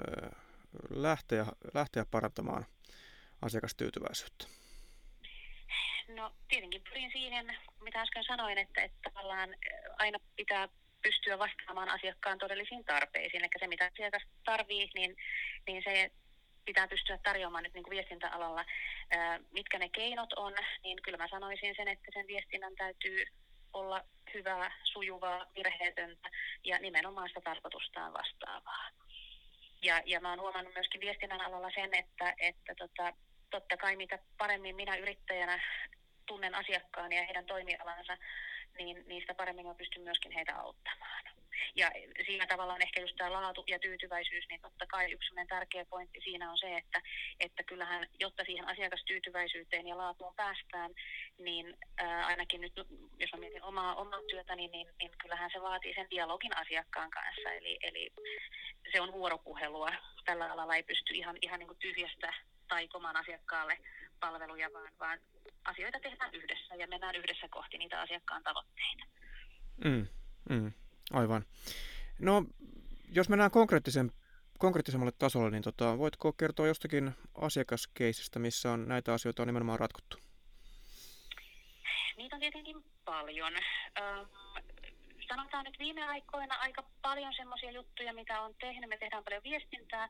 lähteä, 0.90 1.46
lähteä 1.74 2.04
parantamaan 2.10 2.66
asiakastyytyväisyyttä? 3.42 4.61
No 6.14 6.32
tietenkin 6.48 6.82
pyrin 6.82 7.10
siihen, 7.12 7.56
mitä 7.80 8.00
äsken 8.00 8.24
sanoin, 8.24 8.58
että, 8.58 8.82
että 8.82 9.10
tavallaan 9.10 9.56
aina 9.98 10.18
pitää 10.36 10.68
pystyä 11.02 11.38
vastaamaan 11.38 11.88
asiakkaan 11.88 12.38
todellisiin 12.38 12.84
tarpeisiin. 12.84 13.42
Eli 13.42 13.50
se, 13.58 13.66
mitä 13.66 13.90
asiakas 13.92 14.22
tarvii, 14.44 14.90
niin, 14.94 15.16
niin 15.66 15.82
se 15.84 16.10
pitää 16.64 16.88
pystyä 16.88 17.18
tarjoamaan 17.18 17.64
nyt 17.64 17.74
niin 17.74 17.84
kuin 17.84 17.96
viestintäalalla. 17.96 18.64
mitkä 19.52 19.78
ne 19.78 19.88
keinot 19.88 20.32
on, 20.32 20.54
niin 20.82 20.98
kyllä 21.02 21.18
mä 21.18 21.28
sanoisin 21.28 21.74
sen, 21.76 21.88
että 21.88 22.10
sen 22.14 22.26
viestinnän 22.26 22.76
täytyy 22.76 23.24
olla 23.72 24.04
hyvää, 24.34 24.72
sujuvaa, 24.84 25.46
virheetöntä 25.56 26.30
ja 26.64 26.78
nimenomaan 26.78 27.28
sitä 27.28 27.40
tarkoitustaan 27.40 28.12
vastaavaa. 28.12 28.88
Ja, 29.82 30.02
ja 30.06 30.20
mä 30.20 30.30
oon 30.30 30.40
huomannut 30.40 30.74
myöskin 30.74 31.00
viestinnän 31.00 31.40
alalla 31.40 31.70
sen, 31.74 31.94
että, 31.94 32.34
että 32.38 32.74
tota, 32.74 33.12
totta 33.50 33.76
kai 33.76 33.96
mitä 33.96 34.18
paremmin 34.38 34.76
minä 34.76 34.96
yrittäjänä 34.96 35.60
tunnen 36.32 36.54
asiakkaan 36.54 37.12
ja 37.12 37.24
heidän 37.24 37.46
toimialansa, 37.46 38.16
niin 38.78 39.04
niistä 39.06 39.34
paremmin 39.34 39.66
mä 39.66 39.74
pystyn 39.74 40.02
myöskin 40.02 40.32
heitä 40.32 40.56
auttamaan. 40.56 41.22
Ja 41.74 41.90
siinä 42.26 42.46
tavallaan 42.46 42.82
ehkä 42.82 43.00
just 43.00 43.16
tämä 43.16 43.32
laatu 43.32 43.64
ja 43.66 43.78
tyytyväisyys, 43.78 44.44
niin 44.48 44.60
totta 44.60 44.86
kai 44.86 45.12
yksi 45.12 45.34
tärkeä 45.48 45.84
pointti 45.84 46.20
siinä 46.24 46.50
on 46.50 46.58
se, 46.58 46.76
että, 46.76 47.02
että 47.40 47.62
kyllähän, 47.62 48.06
jotta 48.20 48.44
siihen 48.44 48.68
asiakastyytyväisyyteen 48.68 49.86
ja 49.86 49.98
laatuun 49.98 50.34
päästään, 50.34 50.90
niin 51.38 51.76
ää, 51.96 52.26
ainakin 52.26 52.60
nyt, 52.60 52.72
jos 53.18 53.32
mä 53.32 53.38
mietin 53.38 53.62
omaa, 53.62 53.94
omaa 53.94 54.22
työtäni, 54.30 54.68
niin, 54.68 54.88
niin 54.98 55.10
kyllähän 55.22 55.50
se 55.52 55.62
vaatii 55.62 55.94
sen 55.94 56.10
dialogin 56.10 56.56
asiakkaan 56.56 57.10
kanssa. 57.10 57.52
Eli, 57.52 57.78
eli 57.82 58.12
se 58.92 59.00
on 59.00 59.12
vuoropuhelua. 59.12 59.90
Tällä 60.24 60.52
alalla 60.52 60.76
ei 60.76 60.82
pysty 60.82 61.14
ihan, 61.14 61.36
ihan 61.42 61.58
niin 61.58 61.68
kuin 61.68 61.78
tyhjästä 61.78 62.32
taikomaan 62.68 63.16
asiakkaalle 63.16 63.78
palveluja, 64.20 64.72
vaan, 64.72 64.92
vaan 64.98 65.18
asioita 65.64 66.00
tehdään 66.00 66.34
yhdessä 66.34 66.74
ja 66.74 66.86
mennään 66.86 67.14
yhdessä 67.14 67.48
kohti 67.48 67.78
niitä 67.78 68.00
asiakkaan 68.00 68.42
tavoitteita. 68.42 69.04
Mm, 69.84 70.06
mm. 70.50 70.72
Aivan. 71.12 71.44
No, 72.18 72.44
jos 73.12 73.28
mennään 73.28 73.50
konkreettisen, 73.50 74.10
konkreettisemmalle 74.58 75.12
tasolle, 75.18 75.50
niin 75.50 75.62
tota, 75.62 75.98
voitko 75.98 76.32
kertoa 76.32 76.66
jostakin 76.66 77.12
asiakaskeisistä, 77.34 78.38
missä 78.38 78.72
on 78.72 78.88
näitä 78.88 79.12
asioita 79.12 79.42
on 79.42 79.46
nimenomaan 79.46 79.78
ratkottu? 79.78 80.16
Niitä 82.16 82.36
on 82.36 82.40
tietenkin 82.40 82.84
paljon. 83.04 83.52
Ähm, 84.00 84.26
sanotaan 85.28 85.64
nyt 85.64 85.78
viime 85.78 86.04
aikoina 86.04 86.54
aika 86.54 86.84
paljon 87.02 87.32
semmoisia 87.36 87.70
juttuja, 87.70 88.12
mitä 88.14 88.40
on 88.40 88.54
tehnyt. 88.60 88.88
Me 88.90 88.96
tehdään 88.96 89.24
paljon 89.24 89.42
viestintää, 89.42 90.08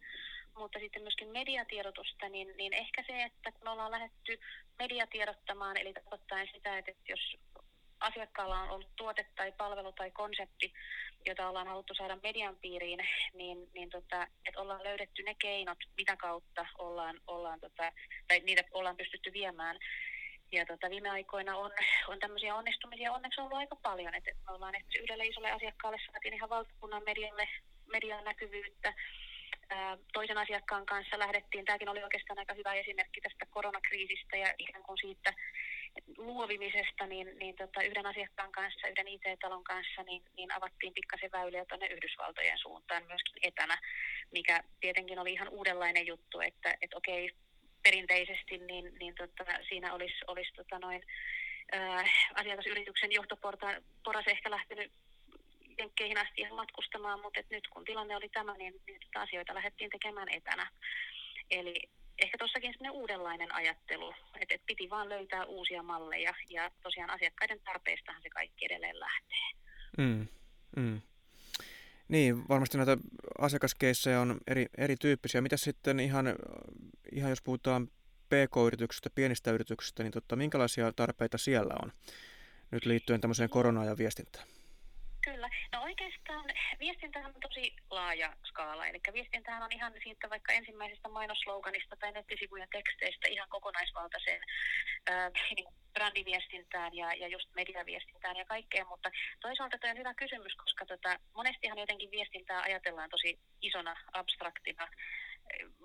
mutta 0.57 0.79
sitten 0.79 1.03
myöskin 1.03 1.29
mediatiedotusta, 1.29 2.29
niin, 2.29 2.57
niin 2.57 2.73
ehkä 2.73 3.05
se, 3.07 3.23
että 3.23 3.53
kun 3.53 3.69
ollaan 3.69 3.91
lähdetty 3.91 4.41
mediatiedottamaan, 4.79 5.77
eli 5.77 5.93
tarkoittaa 5.93 6.47
sitä, 6.55 6.79
että 6.79 6.93
jos 7.09 7.37
asiakkaalla 8.03 8.61
on 8.61 8.71
ollut 8.71 8.97
tuote 8.97 9.27
tai 9.37 9.53
palvelu 9.53 9.93
tai 9.93 10.11
konsepti, 10.11 10.73
jota 11.27 11.49
ollaan 11.49 11.67
haluttu 11.67 11.95
saada 11.95 12.19
median 12.23 12.57
piiriin, 12.57 13.01
niin, 13.35 13.69
niin 13.75 13.91
tota, 13.91 14.27
että 14.47 14.61
ollaan 14.61 14.85
löydetty 14.85 15.23
ne 15.23 15.35
keinot, 15.35 15.79
mitä 15.97 16.17
kautta 16.17 16.67
ollaan, 16.79 17.21
ollaan 17.27 17.61
tota, 17.61 17.93
tai 18.29 18.41
niitä 18.41 18.63
ollaan 18.73 18.97
pystytty 18.97 19.33
viemään. 19.33 19.79
Ja 20.53 20.67
tota, 20.67 20.91
viime 20.91 21.11
aikoina 21.11 21.57
on, 21.57 21.71
on 22.09 22.19
tämmöisiä 22.19 22.55
onnistumisia 22.55 23.13
onneksi 23.13 23.41
ollut 23.41 23.59
aika 23.59 23.77
paljon, 23.77 24.15
että 24.15 24.31
me 24.47 24.55
ollaan 24.55 24.75
että 24.75 24.99
yhdelle 25.03 25.27
isolle 25.27 25.51
asiakkaalle 25.51 25.99
saatiin 26.07 26.35
ihan 26.35 26.51
valtakunnan 26.51 27.03
medialle, 27.05 27.49
median 27.93 28.25
näkyvyyttä. 28.25 28.95
Toisen 30.13 30.39
asiakkaan 30.39 30.87
kanssa 30.87 31.19
lähdettiin, 31.19 31.65
tämäkin 31.65 31.89
oli 31.89 32.03
oikeastaan 32.03 32.39
aika 32.39 32.55
hyvä 32.55 32.75
esimerkki 32.75 33.21
tästä 33.21 33.47
koronakriisistä 33.51 34.37
ja 34.37 34.55
ikään 34.59 34.83
kuin 34.83 34.99
siitä 34.99 35.33
luovimisesta, 36.17 37.07
niin, 37.07 37.39
niin 37.39 37.57
tota, 37.57 37.83
yhden 37.83 38.07
asiakkaan 38.07 38.53
kanssa, 38.53 38.89
yhden 38.89 39.09
IT-talon 39.09 39.65
kanssa, 39.65 40.03
niin, 40.03 40.23
niin 40.37 40.53
avattiin 40.53 40.95
pikkasen 40.95 41.33
väyliä 41.33 41.65
tuonne 41.65 41.87
Yhdysvaltojen 41.87 42.59
suuntaan 42.59 43.05
myöskin 43.07 43.39
etänä, 43.43 43.79
mikä 44.33 44.63
tietenkin 44.81 45.19
oli 45.19 45.33
ihan 45.33 45.49
uudenlainen 45.49 46.07
juttu, 46.07 46.41
että 46.41 46.75
et 46.81 46.95
okei, 46.95 47.31
perinteisesti 47.83 48.59
niin, 48.59 48.95
niin 49.01 49.15
tota, 49.15 49.45
siinä 49.69 49.95
olisi, 49.95 50.15
olisi 50.27 50.53
tota 50.53 50.79
noin, 50.79 51.03
ää, 51.73 52.05
asiakasyrityksen 52.35 53.13
johtoporas 53.13 54.27
ehkä 54.27 54.51
lähtenyt 54.51 54.93
jenkkeihin 55.83 56.19
asti 56.19 56.41
ihan 56.41 56.55
matkustamaan, 56.55 57.21
mutta 57.23 57.41
et 57.41 57.51
nyt 57.51 57.69
kun 57.69 57.85
tilanne 57.85 58.17
oli 58.17 58.29
tämä, 58.29 58.57
niin, 58.57 58.75
niin 58.87 59.01
asioita 59.15 59.55
lähdettiin 59.55 59.91
tekemään 59.91 60.29
etänä. 60.29 60.71
Eli 61.51 61.75
ehkä 62.19 62.39
tuossakin 62.39 62.73
sellainen 62.73 63.01
uudenlainen 63.01 63.55
ajattelu, 63.55 64.15
että, 64.41 64.55
että 64.55 64.67
piti 64.67 64.91
vaan 64.91 65.09
löytää 65.09 65.45
uusia 65.45 65.83
malleja 65.83 66.35
ja 66.49 66.71
tosiaan 66.83 67.11
asiakkaiden 67.11 67.61
tarpeistahan 67.65 68.23
se 68.23 68.31
kaikki 68.31 68.65
edelleen 68.65 69.01
lähtee. 69.01 69.47
Mm, 69.99 70.27
mm. 70.77 71.01
Niin, 72.09 72.49
varmasti 72.49 72.77
näitä 72.77 72.97
asiakaskeissejä 73.39 74.21
on 74.21 74.41
eri, 74.47 74.67
erityyppisiä. 74.79 75.41
Mitä 75.41 75.57
sitten 75.57 76.01
ihan, 76.01 76.27
ihan 77.13 77.31
jos 77.31 77.43
puhutaan 77.43 77.89
PK-yrityksistä, 78.29 79.11
pienistä 79.11 79.51
yrityksistä, 79.51 80.03
niin 80.03 80.13
totta, 80.13 80.37
minkälaisia 80.37 80.93
tarpeita 80.93 81.39
siellä 81.39 81.75
on 81.83 81.93
nyt 82.71 82.87
liittyen 82.87 83.21
tämmöiseen 83.21 83.51
koronaan 83.51 83.87
ja 83.87 83.99
viestintään? 83.99 84.47
Kyllä. 85.25 85.49
No 85.73 85.83
oikeastaan 85.83 86.45
viestintähän 86.79 87.33
on 87.35 87.41
tosi 87.41 87.77
laaja 87.91 88.37
skaala. 88.45 88.87
Eli 88.87 89.01
viestintähän 89.13 89.63
on 89.63 89.73
ihan 89.73 89.93
siitä 90.03 90.31
vaikka 90.31 90.53
ensimmäisestä 90.53 91.09
mainosloganista 91.09 91.97
tai 91.97 92.13
nettisivujen 92.13 92.69
teksteistä 92.73 93.29
ihan 93.29 93.49
kokonaisvaltaiseen 93.49 94.43
ää, 95.11 95.31
niin 95.57 95.69
brändiviestintään 95.93 96.95
ja, 96.95 97.15
ja 97.15 97.29
just 97.29 97.49
mediaviestintään 97.55 98.37
ja 98.37 98.45
kaikkeen. 98.45 98.87
Mutta 98.87 99.11
toisaalta 99.41 99.79
tuo 99.79 99.91
on 99.91 99.99
hyvä 99.99 100.15
kysymys, 100.15 100.55
koska 100.57 100.87
tota, 100.87 101.19
monestihan 101.35 101.79
jotenkin 101.79 102.11
viestintää 102.11 102.63
ajatellaan 102.63 103.11
tosi 103.11 103.39
isona, 103.63 103.97
abstraktina 104.13 104.89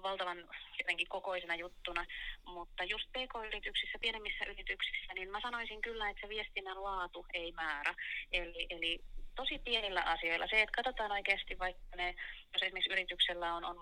valtavan 0.04 0.38
jotenkin 0.80 1.08
kokoisena 1.10 1.56
juttuna, 1.56 2.06
mutta 2.46 2.84
just 2.84 3.10
pk-yrityksissä, 3.10 3.98
pienemmissä 4.02 4.46
yrityksissä, 4.46 5.14
niin 5.14 5.32
mä 5.32 5.42
sanoisin 5.42 5.82
kyllä, 5.82 6.10
että 6.10 6.22
se 6.22 6.30
viestinnän 6.30 6.84
laatu 6.84 7.26
ei 7.34 7.52
määrä. 7.52 7.94
Eli, 8.32 8.68
eli 8.70 9.00
tosi 9.38 9.60
pienillä 9.60 10.02
asioilla. 10.02 10.48
Se, 10.48 10.62
että 10.62 10.78
katsotaan 10.82 11.12
oikeasti 11.12 11.60
vaikka 11.60 11.96
ne, 11.96 12.16
jos 12.54 12.64
esimerkiksi 12.64 12.94
yrityksellä 12.94 13.54
on, 13.54 13.66
on 13.66 13.78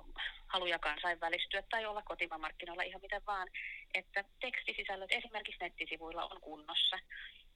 haluja 0.47 0.79
kansainvälistyä 0.79 1.63
tai 1.69 1.85
olla 1.85 2.01
kotimamarkkinoilla 2.01 2.83
ihan 2.83 3.01
miten 3.01 3.25
vaan, 3.25 3.47
että 3.93 4.23
tekstisisällöt 4.39 5.11
esimerkiksi 5.11 5.63
nettisivuilla 5.63 6.25
on 6.25 6.41
kunnossa. 6.41 6.97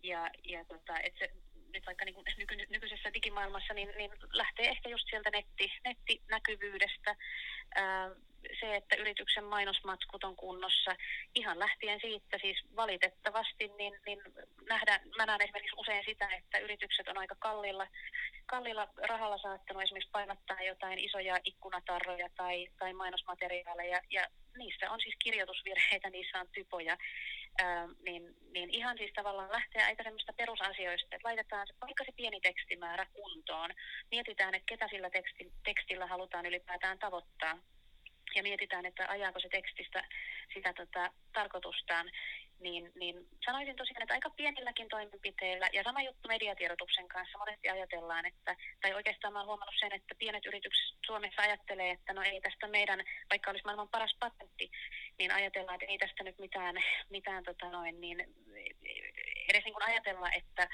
Ja, 0.03 0.29
ja 0.43 0.65
tota, 0.65 0.99
että 1.03 1.19
se, 1.19 1.29
nyt 1.73 1.85
vaikka 1.85 2.05
niin 2.05 2.15
nyky, 2.37 2.55
nykyisessä 2.69 3.13
digimaailmassa, 3.13 3.73
niin, 3.73 3.89
niin 3.97 4.11
lähtee 4.33 4.69
ehkä 4.69 4.89
just 4.89 5.05
sieltä 5.09 5.29
netti, 5.29 5.71
nettinäkyvyydestä, 5.85 7.15
ää, 7.75 8.09
se, 8.59 8.75
että 8.75 8.95
yrityksen 8.95 9.43
mainosmatkut 9.43 10.23
on 10.23 10.35
kunnossa, 10.35 10.95
ihan 11.35 11.59
lähtien 11.59 11.99
siitä 12.01 12.37
siis 12.41 12.57
valitettavasti, 12.75 13.67
niin, 13.77 13.93
niin 14.05 14.19
nähdään, 14.69 15.01
mä 15.17 15.25
näen 15.25 15.41
esimerkiksi 15.41 15.75
usein 15.77 16.03
sitä, 16.05 16.29
että 16.37 16.57
yritykset 16.57 17.07
on 17.07 17.17
aika 17.17 17.35
kallilla, 17.39 17.87
kallilla 18.45 18.87
rahalla 19.07 19.37
saattanut 19.37 19.83
esimerkiksi 19.83 20.11
painottaa 20.11 20.61
jotain 20.61 20.99
isoja 20.99 21.39
ikkunatarroja 21.43 22.29
tai, 22.35 22.67
tai 22.79 22.93
mainosmateriaaleja, 22.93 24.01
ja 24.09 24.27
niissä 24.57 24.91
on 24.91 24.99
siis 25.01 25.15
kirjoitusvirheitä, 25.23 26.09
niissä 26.09 26.39
on 26.39 26.47
typoja, 26.51 26.97
ää, 27.63 27.87
niin, 28.05 28.35
niin 28.53 28.69
ihan 28.69 28.97
siis 28.97 29.11
tavallaan 29.15 29.51
lähtee 29.51 29.83
aika 29.83 30.03
semmoista 30.03 30.33
perusasioista, 30.33 31.15
että 31.15 31.27
laitetaan 31.27 31.67
se, 31.67 31.73
vaikka 31.81 32.03
se 32.05 32.11
pieni 32.11 32.39
tekstimäärä 32.41 33.05
kuntoon, 33.13 33.69
mietitään, 34.11 34.55
että 34.55 34.65
ketä 34.65 34.87
sillä 34.87 35.09
teksti, 35.09 35.51
tekstillä 35.63 36.07
halutaan 36.07 36.45
ylipäätään 36.45 36.99
tavoittaa, 36.99 37.57
ja 38.35 38.43
mietitään, 38.43 38.85
että 38.85 39.05
ajaako 39.09 39.39
se 39.39 39.49
tekstistä 39.49 40.03
sitä 40.53 40.73
tota, 40.73 41.11
tarkoitustaan, 41.33 42.11
niin, 42.59 42.91
niin 42.95 43.15
sanoisin 43.45 43.75
tosiaan, 43.75 44.01
että 44.03 44.13
aika 44.13 44.29
pienilläkin 44.29 44.87
toimenpiteillä, 44.89 45.67
ja 45.73 45.83
sama 45.83 46.01
juttu 46.01 46.27
mediatiedotuksen 46.27 47.07
kanssa, 47.07 47.37
monesti 47.37 47.69
ajatellaan, 47.69 48.25
että, 48.25 48.55
tai 48.81 48.93
oikeastaan 48.93 49.33
mä 49.33 49.39
olen 49.39 49.47
huomannut 49.47 49.75
sen, 49.79 49.93
että 49.93 50.15
pienet 50.19 50.45
yritykset 50.45 50.97
Suomessa 51.05 51.41
ajattelee, 51.41 51.91
että 51.91 52.13
no 52.13 52.21
ei 52.21 52.41
tästä 52.41 52.67
meidän, 52.67 53.03
vaikka 53.29 53.51
olisi 53.51 53.65
maailman 53.65 53.89
paras 53.89 54.15
patentti, 54.19 54.71
niin 55.19 55.31
ajatellaan, 55.31 55.75
että 55.75 55.91
ei 55.91 55.97
tästä 55.97 56.23
nyt 56.23 56.39
mitään, 56.39 56.75
mitään 57.09 57.43
tota 57.43 57.69
noin, 57.69 58.01
niin 58.01 58.19
edes 59.49 59.63
niin 59.63 59.73
kuin 59.73 59.89
ajatella, 59.89 60.29
että 60.31 60.67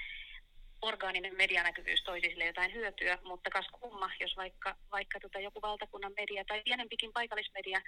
orgaaninen 0.82 1.36
medianäkyvyys 1.36 2.03
toisi 2.03 2.29
sille 2.29 2.46
jotain 2.46 2.74
hyötyä, 2.74 3.17
mutta 3.24 3.50
kas 3.50 3.67
kumma, 3.67 4.10
jos 4.20 4.36
vaikka, 4.36 4.75
vaikka 4.91 5.20
tota 5.20 5.39
joku 5.39 5.62
valtakunnan 5.62 6.13
media 6.17 6.46
tai 6.46 6.62
pienempikin 6.65 7.13
paikallismedia 7.13 7.82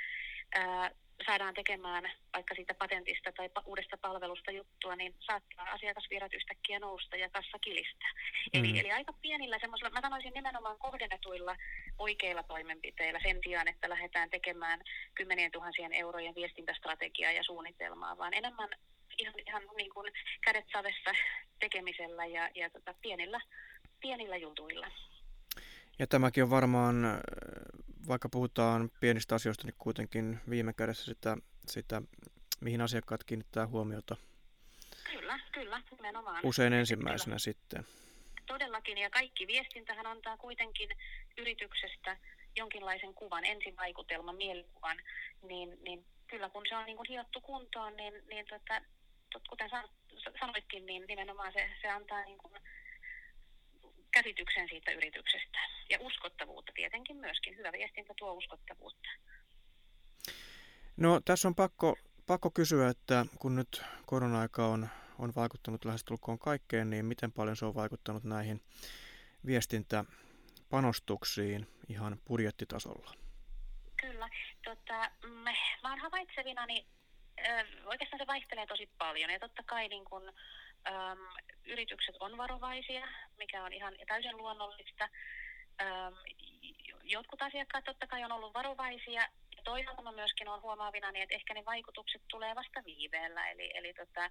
ää, 0.56 0.92
saadaan 1.26 1.54
tekemään 1.54 2.12
vaikka 2.34 2.56
siitä 2.56 2.74
patentista 2.74 3.32
tai 3.32 3.50
uudesta 3.66 3.98
palvelusta 3.98 4.52
juttua, 4.52 4.96
niin 4.96 5.16
saattaa 5.20 5.72
asiakasvirrat 5.72 6.34
yhtäkkiä 6.34 6.80
nousta 6.80 7.16
ja 7.16 7.30
kassa 7.30 7.60
kilistää. 7.60 8.12
Mm. 8.54 8.60
Eli, 8.60 8.80
eli 8.80 8.92
aika 8.92 9.14
pienillä 9.22 9.58
semmoisilla, 9.60 9.90
mä 9.90 10.02
sanoisin 10.02 10.34
nimenomaan 10.34 10.80
kohdennetuilla 10.80 11.56
oikeilla 11.98 12.44
toimenpiteillä 12.44 13.20
sen 13.24 13.40
sijaan, 13.44 13.68
että 13.68 13.90
lähdetään 13.90 14.30
tekemään 14.30 14.80
kymmenien 15.16 15.52
tuhansien 15.52 15.94
eurojen 15.94 16.36
viestintästrategiaa 16.36 17.32
ja 17.32 17.44
suunnitelmaa, 17.44 18.18
vaan 18.18 18.34
enemmän 18.34 18.70
ihan, 19.18 19.34
ihan 19.48 19.64
niin 19.78 19.94
kuin 19.94 20.14
kädet 20.42 20.66
savessa 20.74 21.12
tekemisellä 21.60 22.26
ja, 22.26 22.50
ja 22.56 22.70
tota, 22.70 22.94
pienillä, 23.02 23.42
pienillä 24.02 24.38
jutuilla. 24.38 24.92
Ja 26.00 26.08
tämäkin 26.08 26.44
on 26.44 26.50
varmaan, 26.50 26.96
vaikka 28.08 28.30
puhutaan 28.30 28.90
pienistä 29.00 29.36
asioista, 29.36 29.68
niin 29.68 29.76
kuitenkin 29.78 30.40
viime 30.50 30.74
kädessä 30.74 31.06
sitä, 31.06 31.38
sitä 31.68 32.02
mihin 32.62 32.82
asiakkaat 32.82 33.24
kiinnittää 33.24 33.68
huomiota. 33.68 34.16
Kyllä, 35.12 35.40
kyllä, 35.52 35.82
nimenomaan. 35.92 36.46
Usein 36.46 36.74
ensimmäisenä 36.74 37.26
kyllä. 37.26 37.40
sitten. 37.40 37.86
Todellakin, 38.46 38.98
ja 38.98 39.10
kaikki 39.10 39.48
viestintähän 39.48 40.06
antaa 40.06 40.38
kuitenkin 40.38 40.90
yrityksestä 41.38 42.18
jonkinlaisen 42.56 43.14
kuvan, 43.14 43.46
ensivaikutelman, 43.46 44.36
mielikuvan, 44.36 44.98
niin, 45.42 45.78
niin 45.84 46.06
kyllä 46.28 46.50
kun 46.50 46.66
se 46.70 46.76
on 46.76 46.86
niin 46.86 46.98
kuin 46.98 47.10
hiottu 47.10 47.42
kuntoon, 47.42 47.98
niin, 47.98 48.14
niin 48.30 48.46
tota, 48.46 48.82
kuten 49.50 49.70
sanoitkin, 50.40 50.86
niin 50.86 51.04
nimenomaan 51.08 51.54
se, 51.54 51.70
se 51.82 51.88
antaa 51.88 52.26
niin 52.26 52.38
kuin 52.38 52.54
käsityksen 54.12 54.68
siitä 54.70 54.92
yrityksestä 54.92 55.60
ja 55.90 55.98
uskottavuutta 56.02 56.72
tietenkin 56.76 57.16
myöskin. 57.16 57.58
Hyvä 57.58 57.72
viestintä 57.72 58.14
tuo 58.18 58.34
uskottavuutta. 58.34 59.10
No 60.98 61.22
tässä 61.26 61.48
on 61.48 61.56
pakko, 61.56 61.96
pakko 62.28 62.52
kysyä, 62.52 62.90
että 62.90 63.26
kun 63.40 63.56
nyt 63.56 63.82
korona-aika 64.06 64.68
on, 64.68 64.90
on 65.20 65.34
vaikuttanut 65.36 65.86
lähestulkoon 65.86 66.40
kaikkeen, 66.40 66.90
niin 66.90 67.06
miten 67.06 67.32
paljon 67.32 67.56
se 67.56 67.66
on 67.66 67.76
vaikuttanut 67.76 68.24
näihin 68.24 68.62
viestintäpanostuksiin 69.46 71.68
ihan 71.90 72.18
budjettitasolla? 72.28 73.14
Kyllä. 74.02 74.30
Tota, 74.64 75.12
mä, 75.28 75.54
mä 75.84 75.90
oon 75.90 76.00
havaitsevina, 76.00 76.66
niin 76.66 76.86
oikeastaan 77.86 78.20
se 78.20 78.28
vaihtelee 78.28 78.68
tosi 78.68 78.90
paljon. 78.98 79.30
Ja 79.30 79.40
totta 79.40 79.64
kai 79.64 79.88
niin 79.88 80.06
kun, 80.06 80.34
äm, 80.88 81.20
yritykset 81.66 82.16
on 82.20 82.38
varovaisia, 82.38 83.08
mikä 83.38 83.64
on 83.64 83.74
ihan 83.74 83.94
täysin 84.08 84.38
luonnollista. 84.38 85.10
Äm, 85.82 86.14
jotkut 87.04 87.42
asiakkaat 87.42 87.84
totta 87.84 88.08
kai 88.08 88.24
on 88.24 88.32
ollut 88.32 88.54
varovaisia. 88.54 89.22
Ja 89.56 89.64
toisaalta 89.64 90.02
mä 90.02 90.12
myöskin 90.12 90.50
on 90.50 90.62
huomaavina, 90.62 91.12
niin 91.12 91.24
että 91.24 91.36
ehkä 91.36 91.54
ne 91.54 91.66
vaikutukset 91.66 92.22
tulee 92.30 92.56
vasta 92.56 92.84
viiveellä. 92.86 93.50
Eli, 93.50 93.72
eli 93.74 93.94
tota, 93.94 94.30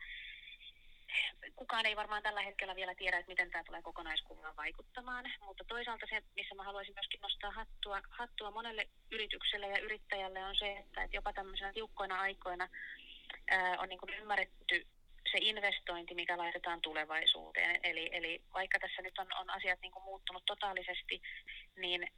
kukaan 1.57 1.87
ei 1.87 1.97
varmaan 1.97 2.23
tällä 2.23 2.43
hetkellä 2.43 2.77
vielä 2.77 2.95
tiedä, 2.95 3.19
että 3.19 3.31
miten 3.31 3.51
tämä 3.51 3.65
tulee 3.65 3.83
kokonaiskuvaan 3.83 4.57
vaikuttamaan, 4.57 5.25
mutta 5.41 5.65
toisaalta 5.65 6.07
se, 6.11 6.23
missä 6.37 6.55
mä 6.55 6.65
haluaisin 6.65 6.95
myöskin 6.95 7.21
nostaa 7.21 7.51
hattua, 7.51 8.01
hattua 8.11 8.51
monelle 8.51 8.89
yritykselle 9.11 9.67
ja 9.67 9.79
yrittäjälle 9.79 10.45
on 10.45 10.57
se, 10.57 10.73
että, 10.73 11.09
jopa 11.13 11.33
tämmöisenä 11.33 11.73
tiukkoina 11.73 12.21
aikoina 12.21 12.69
ää, 13.51 13.77
on 13.79 13.89
niin 13.89 14.21
ymmärretty 14.21 14.87
se 15.33 15.39
investointi, 15.41 16.15
mikä 16.15 16.39
laitetaan 16.39 16.81
tulevaisuuteen. 16.81 17.81
Eli, 17.83 18.09
eli 18.13 18.43
vaikka 18.55 18.79
tässä 18.79 19.03
nyt 19.03 19.19
on, 19.19 19.27
on 19.41 19.51
asiat 19.51 19.81
niin 19.81 20.03
muuttunut 20.05 20.45
totaalisesti, 20.47 21.23
niin 21.77 22.09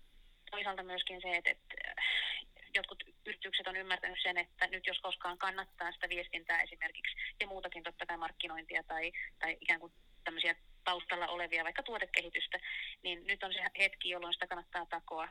toisaalta 0.50 0.83
myöskin 0.83 1.21
se, 1.21 1.37
että, 1.37 1.50
että 1.50 1.75
jotkut 2.78 3.04
yritykset 3.26 3.66
on 3.66 3.76
ymmärtänyt 3.76 4.18
sen, 4.23 4.38
että 4.38 4.66
nyt 4.66 4.87
jos 4.87 4.99
koskaan 4.99 5.38
kannattaa 5.38 5.92
sitä 5.92 6.08
viestintää 6.08 6.61
esimerkiksi 6.62 7.16
ja 7.40 7.47
muutakin 7.47 7.82
totta 7.82 8.06
kai 8.06 8.16
markkinointia 8.16 8.82
tai, 8.82 9.12
tai 9.38 9.56
ikään 9.61 9.80
kuin 9.80 9.92
tämmöisiä 10.25 10.54
taustalla 10.85 11.26
olevia 11.26 11.64
vaikka 11.64 11.82
tuotekehitystä, 11.82 12.58
niin 13.02 13.26
nyt 13.26 13.42
on 13.42 13.52
se 13.52 13.61
hetki, 13.78 14.11
jolloin 14.11 14.32
sitä 14.32 14.47
kannattaa 14.47 14.87
takoa. 14.87 15.28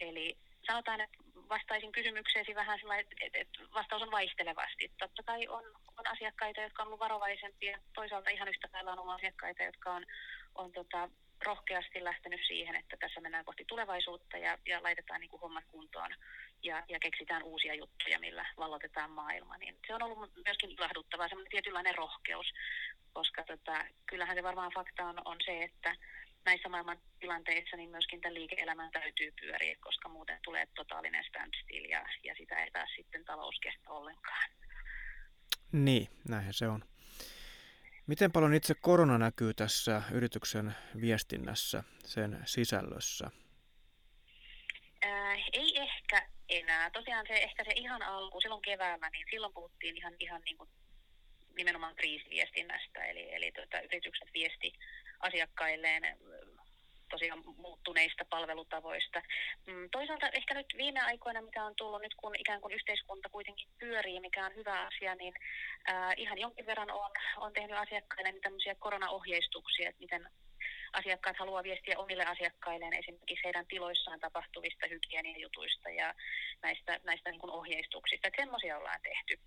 Eli 0.00 0.36
sanotaan, 0.66 1.00
että 1.00 1.18
vastaisin 1.48 1.92
kysymykseesi 1.92 2.54
vähän 2.54 2.78
sillä 2.78 2.98
että, 2.98 3.58
vastaus 3.74 4.02
on 4.02 4.10
vaihtelevasti. 4.10 4.92
Totta 4.98 5.22
kai 5.22 5.48
on, 5.48 5.64
on 5.98 6.06
asiakkaita, 6.06 6.60
jotka 6.60 6.82
on 6.82 6.86
ollut 6.86 7.00
varovaisempia. 7.00 7.78
Toisaalta 7.94 8.30
ihan 8.30 8.48
yhtä 8.48 8.68
lailla 8.72 8.92
on 8.92 8.98
ollut 8.98 9.14
asiakkaita, 9.14 9.62
jotka 9.62 9.94
on, 9.94 10.06
on 10.54 10.72
tota, 10.72 11.08
rohkeasti 11.46 12.04
lähtenyt 12.04 12.40
siihen, 12.46 12.74
että 12.74 12.96
tässä 13.00 13.20
mennään 13.20 13.44
kohti 13.44 13.64
tulevaisuutta 13.68 14.38
ja, 14.38 14.58
ja 14.66 14.82
laitetaan 14.82 15.20
niin 15.20 15.30
kuin 15.30 15.40
hommat 15.40 15.64
kuntoon 15.68 16.10
ja, 16.62 16.82
ja 16.88 16.98
keksitään 17.00 17.42
uusia 17.42 17.74
juttuja, 17.74 18.18
millä 18.18 18.46
vallotetaan 18.56 19.10
maailma. 19.10 19.56
Niin 19.56 19.76
se 19.86 19.94
on 19.94 20.02
ollut 20.02 20.30
myöskin 20.46 20.70
ilahduttavaa, 20.70 21.28
semmoinen 21.28 21.50
tietynlainen 21.50 21.94
rohkeus, 21.94 22.46
koska 23.12 23.44
tota, 23.44 23.84
kyllähän 24.06 24.36
se 24.36 24.42
varmaan 24.42 24.72
fakta 24.74 25.04
on, 25.04 25.22
on 25.24 25.36
se, 25.44 25.62
että 25.62 25.96
näissä 26.44 26.68
maailman 26.68 26.98
tilanteissa 27.20 27.76
niin 27.76 27.90
myöskin 27.90 28.20
tämän 28.20 28.34
liike-elämän 28.34 28.90
täytyy 28.90 29.32
pyöriä, 29.40 29.76
koska 29.80 30.08
muuten 30.08 30.38
tulee 30.44 30.68
totaalinen 30.74 31.24
standstill 31.24 31.84
ja, 31.84 32.06
ja 32.24 32.34
sitä 32.38 32.64
ei 32.64 32.70
taas 32.70 32.90
sitten 32.96 33.24
talous 33.24 33.58
kestä 33.62 33.90
ollenkaan. 33.90 34.50
Niin, 35.72 36.08
näinhän 36.28 36.54
se 36.54 36.68
on. 36.68 36.84
Miten 38.06 38.32
paljon 38.32 38.54
itse 38.54 38.74
korona 38.74 39.18
näkyy 39.18 39.54
tässä 39.54 40.02
yrityksen 40.12 40.74
viestinnässä, 41.00 41.84
sen 42.04 42.42
sisällössä? 42.44 43.30
Ää, 45.02 45.34
ei 45.52 45.78
ehkä 45.78 46.28
enää. 46.48 46.90
Tosiaan 46.90 47.26
se 47.28 47.34
ehkä 47.34 47.64
se 47.64 47.70
ihan 47.76 48.02
alku, 48.02 48.40
silloin 48.40 48.62
keväällä, 48.62 49.10
niin 49.10 49.26
silloin 49.30 49.54
puhuttiin 49.54 49.96
ihan, 49.96 50.14
ihan 50.20 50.42
niin 50.44 50.58
kuin 50.58 50.70
nimenomaan 51.56 51.96
kriisiviestinnästä, 51.96 53.04
eli, 53.04 53.34
eli 53.34 53.52
tuota, 53.52 53.80
yritykset 53.80 54.28
viesti 54.34 54.72
asiakkailleen 55.20 56.02
tosiaan 57.14 57.42
muuttuneista 57.56 58.24
palvelutavoista. 58.30 59.22
Mm, 59.66 59.90
toisaalta 59.90 60.28
ehkä 60.28 60.54
nyt 60.54 60.66
viime 60.76 61.00
aikoina, 61.00 61.42
mitä 61.42 61.64
on 61.64 61.74
tullut 61.76 62.02
nyt, 62.02 62.14
kun 62.14 62.34
ikään 62.38 62.60
kuin 62.60 62.74
yhteiskunta 62.74 63.28
kuitenkin 63.28 63.68
pyörii, 63.78 64.20
mikä 64.20 64.46
on 64.46 64.56
hyvä 64.56 64.76
asia, 64.88 65.14
niin 65.14 65.34
äh, 65.90 66.12
ihan 66.16 66.38
jonkin 66.38 66.66
verran 66.66 66.90
on, 66.90 67.10
on 67.36 67.52
tehnyt 67.52 67.78
asiakkaille 67.78 68.32
niin 68.32 68.42
tämmöisiä 68.42 68.74
koronaohjeistuksia, 68.74 69.88
että 69.88 70.00
miten 70.00 70.22
asiakkaat 70.92 71.36
haluaa 71.38 71.62
viestiä 71.62 71.98
omille 71.98 72.24
asiakkailleen 72.24 72.98
esimerkiksi 73.00 73.44
heidän 73.44 73.66
tiloissaan 73.66 74.20
tapahtuvista 74.20 74.86
hygieniajutuista 74.86 75.88
ja 75.90 76.14
näistä, 76.62 77.00
näistä 77.04 77.30
niin 77.30 77.40
kuin 77.40 77.56
ohjeistuksista. 77.58 78.28
Että 78.28 78.42
semmoisia 78.42 78.78
ollaan 78.78 79.02
tehty 79.02 79.38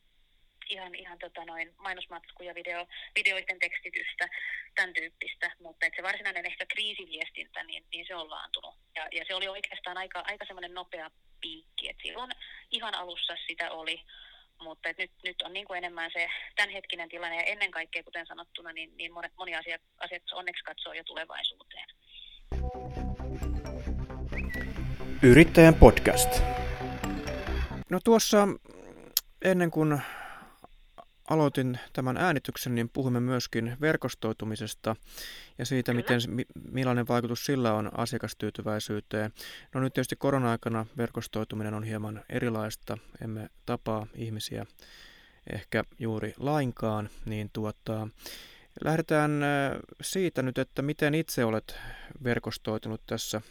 ihan, 0.69 0.95
ihan 0.95 1.19
tota 1.19 1.45
noin 1.45 1.73
mainosmatskuja, 1.77 2.55
video, 2.55 2.87
videoiden 3.15 3.59
tekstitystä, 3.59 4.29
tämän 4.75 4.93
tyyppistä, 4.93 5.51
mutta 5.59 5.85
se 5.95 6.03
varsinainen 6.03 6.45
ehkä 6.45 6.65
kriisiviestintä, 6.65 7.63
niin, 7.63 7.85
niin 7.91 8.05
se 8.07 8.15
on 8.15 8.29
laantunut. 8.29 8.75
Ja, 8.95 9.07
ja 9.11 9.25
se 9.27 9.35
oli 9.35 9.47
oikeastaan 9.47 9.97
aika, 9.97 10.23
aika 10.27 10.45
semmoinen 10.45 10.73
nopea 10.73 11.11
piikki, 11.41 11.89
että 11.89 12.03
silloin 12.03 12.31
ihan 12.71 12.95
alussa 12.95 13.33
sitä 13.47 13.71
oli, 13.71 14.01
mutta 14.61 14.89
nyt, 14.97 15.11
nyt 15.23 15.41
on 15.41 15.53
niin 15.53 15.65
kuin 15.65 15.77
enemmän 15.77 16.11
se 16.13 16.29
tämänhetkinen 16.55 17.09
tilanne 17.09 17.35
ja 17.35 17.43
ennen 17.43 17.71
kaikkea, 17.71 18.03
kuten 18.03 18.27
sanottuna, 18.27 18.73
niin, 18.73 18.97
niin 18.97 19.13
monet, 19.13 19.31
moni 19.37 19.55
asia, 19.55 19.77
asiakas 19.97 20.33
onneksi 20.33 20.63
katsoo 20.63 20.93
jo 20.93 21.03
tulevaisuuteen. 21.03 21.87
Yrittäjän 25.23 25.75
podcast. 25.75 26.41
No 27.89 27.99
tuossa 28.03 28.47
ennen 29.41 29.71
kuin 29.71 30.01
aloitin 31.27 31.79
tämän 31.93 32.17
äänityksen, 32.17 32.75
niin 32.75 32.89
puhumme 32.89 33.19
myöskin 33.19 33.77
verkostoitumisesta 33.81 34.95
ja 35.57 35.65
siitä, 35.65 35.93
miten, 35.93 36.21
millainen 36.71 37.07
vaikutus 37.07 37.45
sillä 37.45 37.73
on 37.73 37.91
asiakastyytyväisyyteen. 37.99 39.33
No 39.73 39.81
nyt 39.81 39.93
tietysti 39.93 40.15
korona-aikana 40.15 40.85
verkostoituminen 40.97 41.73
on 41.73 41.83
hieman 41.83 42.23
erilaista, 42.29 42.97
emme 43.21 43.49
tapaa 43.65 44.07
ihmisiä 44.15 44.65
ehkä 45.53 45.83
juuri 45.99 46.33
lainkaan, 46.37 47.09
niin 47.25 47.49
tuota, 47.53 48.07
lähdetään 48.83 49.31
siitä 50.01 50.41
nyt, 50.41 50.57
että 50.57 50.81
miten 50.81 51.15
itse 51.15 51.45
olet 51.45 51.79
verkostoitunut 52.23 53.01
tässä 53.07 53.41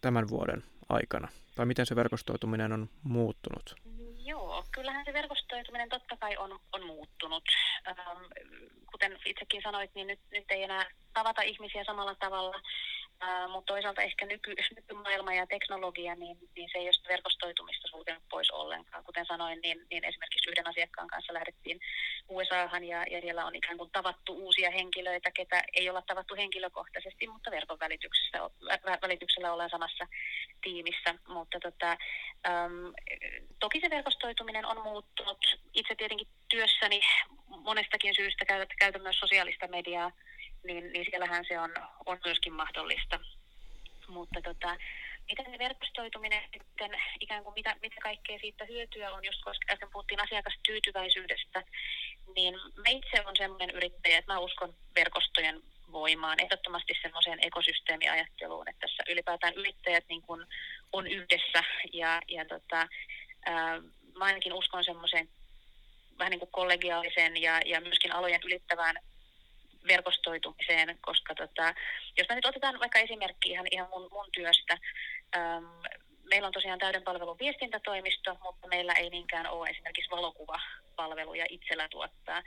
tämän 0.00 0.28
vuoden 0.28 0.64
aikana, 0.88 1.28
tai 1.54 1.66
miten 1.66 1.86
se 1.86 1.96
verkostoituminen 1.96 2.72
on 2.72 2.88
muuttunut? 3.02 3.76
Joo, 4.24 4.45
kyllähän 4.74 5.04
se 5.04 5.12
verkostoituminen 5.12 5.88
totta 5.88 6.16
kai 6.16 6.36
on, 6.36 6.60
on 6.72 6.86
muuttunut. 6.86 7.44
Ähm, 7.88 8.24
kuten 8.90 9.18
itsekin 9.24 9.62
sanoit, 9.62 9.94
niin 9.94 10.06
nyt, 10.06 10.20
nyt 10.30 10.44
ei 10.50 10.62
enää 10.62 10.86
tavata 11.14 11.42
ihmisiä 11.42 11.84
samalla 11.84 12.14
tavalla. 12.14 12.60
Uh, 13.24 13.50
mutta 13.52 13.72
toisaalta 13.72 14.02
ehkä 14.02 14.26
nyky, 14.26 14.54
nykymaailma 14.76 15.34
ja 15.34 15.46
teknologia, 15.46 16.14
niin, 16.14 16.36
niin 16.56 16.68
se 16.72 16.78
ei 16.78 16.84
ole 16.84 17.08
verkostoitumista 17.08 17.88
sulkenut 17.88 18.22
pois 18.30 18.50
ollenkaan. 18.50 19.04
Kuten 19.04 19.26
sanoin, 19.26 19.58
niin, 19.62 19.78
niin 19.90 20.04
esimerkiksi 20.04 20.50
yhden 20.50 20.66
asiakkaan 20.66 21.08
kanssa 21.08 21.34
lähdettiin 21.34 21.80
USAhan 22.28 22.84
ja, 22.84 23.04
ja 23.10 23.20
siellä 23.20 23.46
on 23.46 23.54
ikään 23.54 23.78
kuin 23.78 23.90
tavattu 23.90 24.32
uusia 24.32 24.70
henkilöitä, 24.70 25.30
ketä 25.30 25.62
ei 25.72 25.90
olla 25.90 26.02
tavattu 26.02 26.34
henkilökohtaisesti, 26.36 27.28
mutta 27.28 27.50
verkon 27.50 27.78
välityksellä, 27.80 28.50
välityksellä 29.02 29.52
ollaan 29.52 29.70
samassa 29.70 30.06
tiimissä. 30.62 31.14
Mutta 31.28 31.60
tota, 31.60 31.96
um, 32.48 32.94
toki 33.60 33.80
se 33.80 33.90
verkostoituminen 33.90 34.45
on 34.66 34.82
muuttunut. 34.82 35.58
Itse 35.74 35.94
tietenkin 35.94 36.28
työssäni 36.48 37.00
monestakin 37.46 38.14
syystä 38.14 38.44
käytän 38.78 39.02
myös 39.02 39.18
sosiaalista 39.18 39.68
mediaa 39.68 40.12
niin, 40.66 40.92
niin 40.92 41.06
siellähän 41.10 41.44
se 41.48 41.58
on, 41.58 41.74
on 42.06 42.18
myöskin 42.24 42.52
mahdollista. 42.52 43.20
Mutta 44.08 44.42
tota, 44.42 44.76
miten 45.28 45.58
verkostoituminen 45.58 46.42
sitten, 46.52 46.90
ikään 47.20 47.44
kuin 47.44 47.54
mitä, 47.54 47.76
mitä 47.82 47.96
kaikkea 48.02 48.38
siitä 48.38 48.64
hyötyä 48.64 49.12
on, 49.12 49.24
just 49.24 49.44
koska 49.44 49.72
äsken 49.72 49.88
puhuttiin 49.92 50.22
asiakastyytyväisyydestä, 50.22 51.62
niin 52.36 52.54
me 52.54 52.90
itse 52.90 53.26
on 53.26 53.36
sellainen 53.36 53.70
yrittäjä, 53.70 54.18
että 54.18 54.32
mä 54.32 54.38
uskon 54.38 54.74
verkostojen 54.94 55.62
voimaan, 55.92 56.40
ehdottomasti 56.42 56.94
semmoiseen 57.02 57.38
ekosysteemiajatteluun, 57.42 58.68
että 58.68 58.80
tässä 58.80 59.02
ylipäätään 59.08 59.54
yrittäjät 59.54 60.04
niin 60.08 60.22
kuin 60.22 60.46
on 60.92 61.06
yhdessä 61.06 61.64
ja, 61.92 62.22
ja 62.28 62.44
tota, 62.44 62.88
ää, 63.46 63.82
mä 64.16 64.24
ainakin 64.24 64.52
uskon 64.52 64.84
semmoiseen 64.84 65.28
vähän 66.18 66.30
niin 66.30 66.40
kuin 66.40 66.52
kollegiaaliseen 66.52 67.42
ja, 67.42 67.60
ja 67.64 67.80
myöskin 67.80 68.12
alojen 68.12 68.40
ylittävään 68.44 68.96
verkostoitumiseen, 69.88 70.98
koska 71.00 71.34
tota, 71.34 71.74
jos 72.18 72.28
me 72.28 72.34
nyt 72.34 72.46
otetaan 72.46 72.80
vaikka 72.80 72.98
esimerkki 72.98 73.50
ihan, 73.50 73.66
ihan 73.70 73.88
mun, 73.90 74.08
mun 74.12 74.28
työstä, 74.32 74.78
äm, 75.36 75.64
meillä 76.30 76.46
on 76.46 76.52
tosiaan 76.52 76.78
täyden 76.78 77.02
palvelun 77.02 77.38
viestintätoimisto, 77.38 78.38
mutta 78.42 78.68
meillä 78.68 78.92
ei 78.92 79.10
niinkään 79.10 79.46
ole 79.46 79.68
esimerkiksi 79.68 80.10
valokuvapalveluja 80.10 81.46
itsellä 81.48 81.88
tuottaa. 81.88 82.42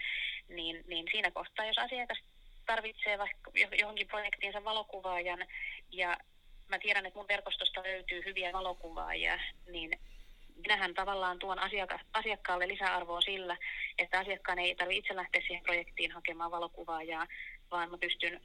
Niin, 0.47 0.84
niin 0.88 1.05
siinä 1.12 1.32
kohtaa, 1.32 1.65
jos 1.65 1.77
asiakas 1.77 2.17
tarvitsee 2.65 3.17
vaikka 3.17 3.51
johonkin 3.79 4.08
projektiinsa 4.08 4.63
valokuvaajan 4.63 5.45
ja 5.91 6.17
mä 6.67 6.79
tiedän, 6.79 7.05
että 7.05 7.19
mun 7.19 7.27
verkostosta 7.27 7.84
löytyy 7.84 8.21
hyviä 8.25 8.53
valokuvaajia, 8.53 9.39
niin 9.71 9.99
minähän 10.62 10.93
tavallaan 10.93 11.39
tuon 11.39 11.60
asiaka- 11.60 12.00
asiakkaalle 12.13 12.67
lisäarvoa 12.67 13.22
sillä, 13.22 13.58
että 13.98 14.19
asiakkaan 14.19 14.60
ei 14.60 14.76
tarvitse 14.76 15.00
itse 15.00 15.15
lähteä 15.15 15.41
siihen 15.48 15.63
projektiin 15.63 16.12
hakemaan 16.12 16.52
valokuvaajaa, 16.52 17.28
vaan 17.72 17.91
mä 17.91 17.98
pystyn 17.98 18.41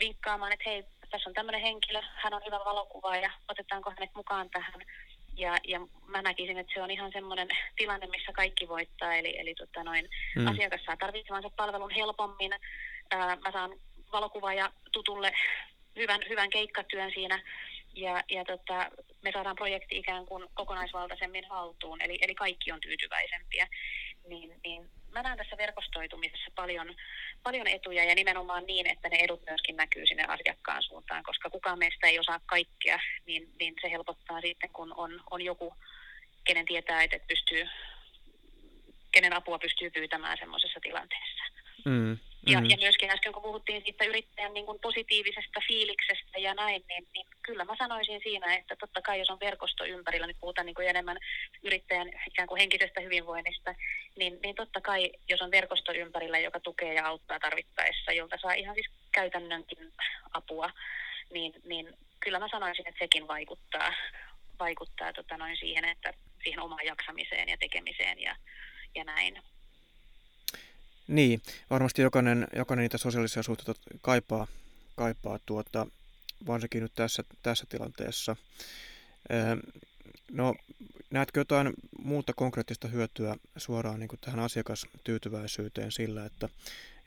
vinkkaamaan, 0.00 0.52
että 0.52 0.70
hei, 0.70 0.84
tässä 1.10 1.30
on 1.30 1.34
tämmöinen 1.34 1.60
henkilö, 1.60 2.00
hän 2.14 2.34
on 2.34 2.42
hyvä 2.46 2.58
valokuvaaja, 2.58 3.30
otetaanko 3.48 3.90
hänet 3.90 4.14
mukaan 4.14 4.50
tähän. 4.50 4.80
Ja, 5.36 5.56
ja 5.68 5.80
mä 6.06 6.22
näkisin, 6.22 6.58
että 6.58 6.74
se 6.74 6.82
on 6.82 6.90
ihan 6.90 7.12
semmoinen 7.12 7.48
tilanne, 7.76 8.06
missä 8.06 8.32
kaikki 8.32 8.68
voittaa, 8.68 9.14
eli, 9.14 9.38
eli 9.38 9.54
tota 9.54 9.84
noin, 9.84 10.08
mm. 10.36 10.46
asiakas 10.46 10.80
saa 10.84 10.96
tarvitsemansa 10.96 11.50
palvelun 11.50 11.90
helpommin. 11.90 12.52
Ää, 13.10 13.36
mä 13.36 13.52
saan 13.52 13.70
valokuvaaja 14.12 14.72
tutulle 14.92 15.32
hyvän, 15.96 16.20
hyvän 16.28 16.50
keikkatyön 16.50 17.10
siinä 17.14 17.42
ja, 17.98 18.22
ja 18.28 18.44
tota, 18.44 18.90
me 19.22 19.32
saadaan 19.32 19.56
projekti 19.56 19.96
ikään 19.96 20.26
kuin 20.26 20.48
kokonaisvaltaisemmin 20.54 21.44
haltuun, 21.50 22.02
eli, 22.02 22.18
eli 22.20 22.34
kaikki 22.34 22.72
on 22.72 22.80
tyytyväisempiä. 22.80 23.68
Niin, 24.28 24.60
niin 24.64 24.90
mä 25.12 25.22
näen 25.22 25.38
tässä 25.38 25.56
verkostoitumisessa 25.56 26.50
paljon, 26.54 26.94
paljon 27.42 27.66
etuja 27.66 28.04
ja 28.04 28.14
nimenomaan 28.14 28.66
niin, 28.66 28.86
että 28.90 29.08
ne 29.08 29.16
edut 29.16 29.42
myöskin 29.46 29.76
näkyy 29.76 30.06
sinne 30.06 30.24
asiakkaan 30.24 30.82
suuntaan, 30.82 31.22
koska 31.22 31.50
kukaan 31.50 31.78
meistä 31.78 32.06
ei 32.06 32.18
osaa 32.18 32.40
kaikkea, 32.46 32.98
niin, 33.26 33.48
niin 33.58 33.74
se 33.80 33.90
helpottaa 33.90 34.40
sitten, 34.40 34.70
kun 34.70 34.94
on, 34.96 35.20
on 35.30 35.42
joku, 35.42 35.74
kenen 36.44 36.66
tietää, 36.66 37.02
että 37.02 37.18
pystyy, 37.28 37.68
kenen 39.12 39.32
apua 39.32 39.58
pystyy 39.58 39.90
pyytämään 39.90 40.38
semmoisessa 40.38 40.80
tilanteessa. 40.82 41.44
Mm. 41.84 42.18
Ja, 42.46 42.60
mm. 42.60 42.70
ja 42.70 42.76
myöskin 42.80 43.10
äsken 43.10 43.32
kun 43.32 43.42
puhuttiin 43.42 43.82
siitä 43.82 44.04
yrittäjän 44.04 44.54
niin 44.54 44.66
kuin 44.66 44.78
positiivisesta 44.80 45.60
fiiliksestä 45.68 46.38
ja 46.38 46.54
näin, 46.54 46.84
niin, 46.88 47.06
niin 47.14 47.26
kyllä 47.42 47.64
mä 47.64 47.76
sanoisin 47.78 48.20
siinä, 48.22 48.54
että 48.54 48.76
totta 48.76 49.02
kai 49.02 49.18
jos 49.18 49.30
on 49.30 49.40
verkosto 49.40 49.84
ympärillä, 49.84 50.26
nyt 50.26 50.40
puhutaan 50.40 50.66
niin 50.66 50.74
kuin 50.74 50.88
enemmän 50.88 51.18
yrittäjän 51.62 52.08
ikään 52.26 52.48
kuin 52.48 52.58
henkisestä 52.58 53.00
hyvinvoinnista, 53.00 53.74
niin, 54.18 54.38
niin 54.42 54.54
totta 54.54 54.80
kai 54.80 55.10
jos 55.28 55.42
on 55.42 55.50
verkosto 55.50 55.92
ympärillä, 55.92 56.38
joka 56.38 56.60
tukee 56.60 56.94
ja 56.94 57.06
auttaa 57.06 57.40
tarvittaessa, 57.40 58.12
jolta 58.12 58.36
saa 58.42 58.52
ihan 58.52 58.74
siis 58.74 58.90
käytännönkin 59.12 59.92
apua, 60.32 60.70
niin, 61.32 61.52
niin 61.64 61.96
kyllä 62.20 62.38
mä 62.38 62.48
sanoisin, 62.50 62.88
että 62.88 63.04
sekin 63.04 63.28
vaikuttaa, 63.28 63.92
vaikuttaa 64.58 65.12
tota 65.12 65.36
noin 65.36 65.56
siihen, 65.56 65.84
että 65.84 66.12
siihen 66.42 66.60
omaan 66.60 66.86
jaksamiseen 66.86 67.48
ja 67.48 67.56
tekemiseen 67.56 68.20
ja, 68.20 68.36
ja 68.94 69.04
näin. 69.04 69.42
Niin, 71.08 71.42
varmasti 71.70 72.02
jokainen, 72.02 72.46
jokainen 72.56 72.82
niitä 72.82 72.98
sosiaalisia 72.98 73.42
suhteita 73.42 73.80
kaipaa, 74.00 74.46
kaipaa 74.96 75.38
tuota, 75.46 75.86
varsinkin 76.46 76.82
nyt 76.82 76.92
tässä, 76.94 77.24
tässä 77.42 77.66
tilanteessa. 77.68 78.36
No, 80.30 80.54
näetkö 81.10 81.40
jotain 81.40 81.72
muuta 82.02 82.32
konkreettista 82.32 82.88
hyötyä 82.88 83.36
suoraan 83.56 84.00
niin 84.00 84.08
kuin 84.08 84.20
tähän 84.20 84.40
asiakastyytyväisyyteen 84.40 85.92
sillä, 85.92 86.26
että, 86.26 86.48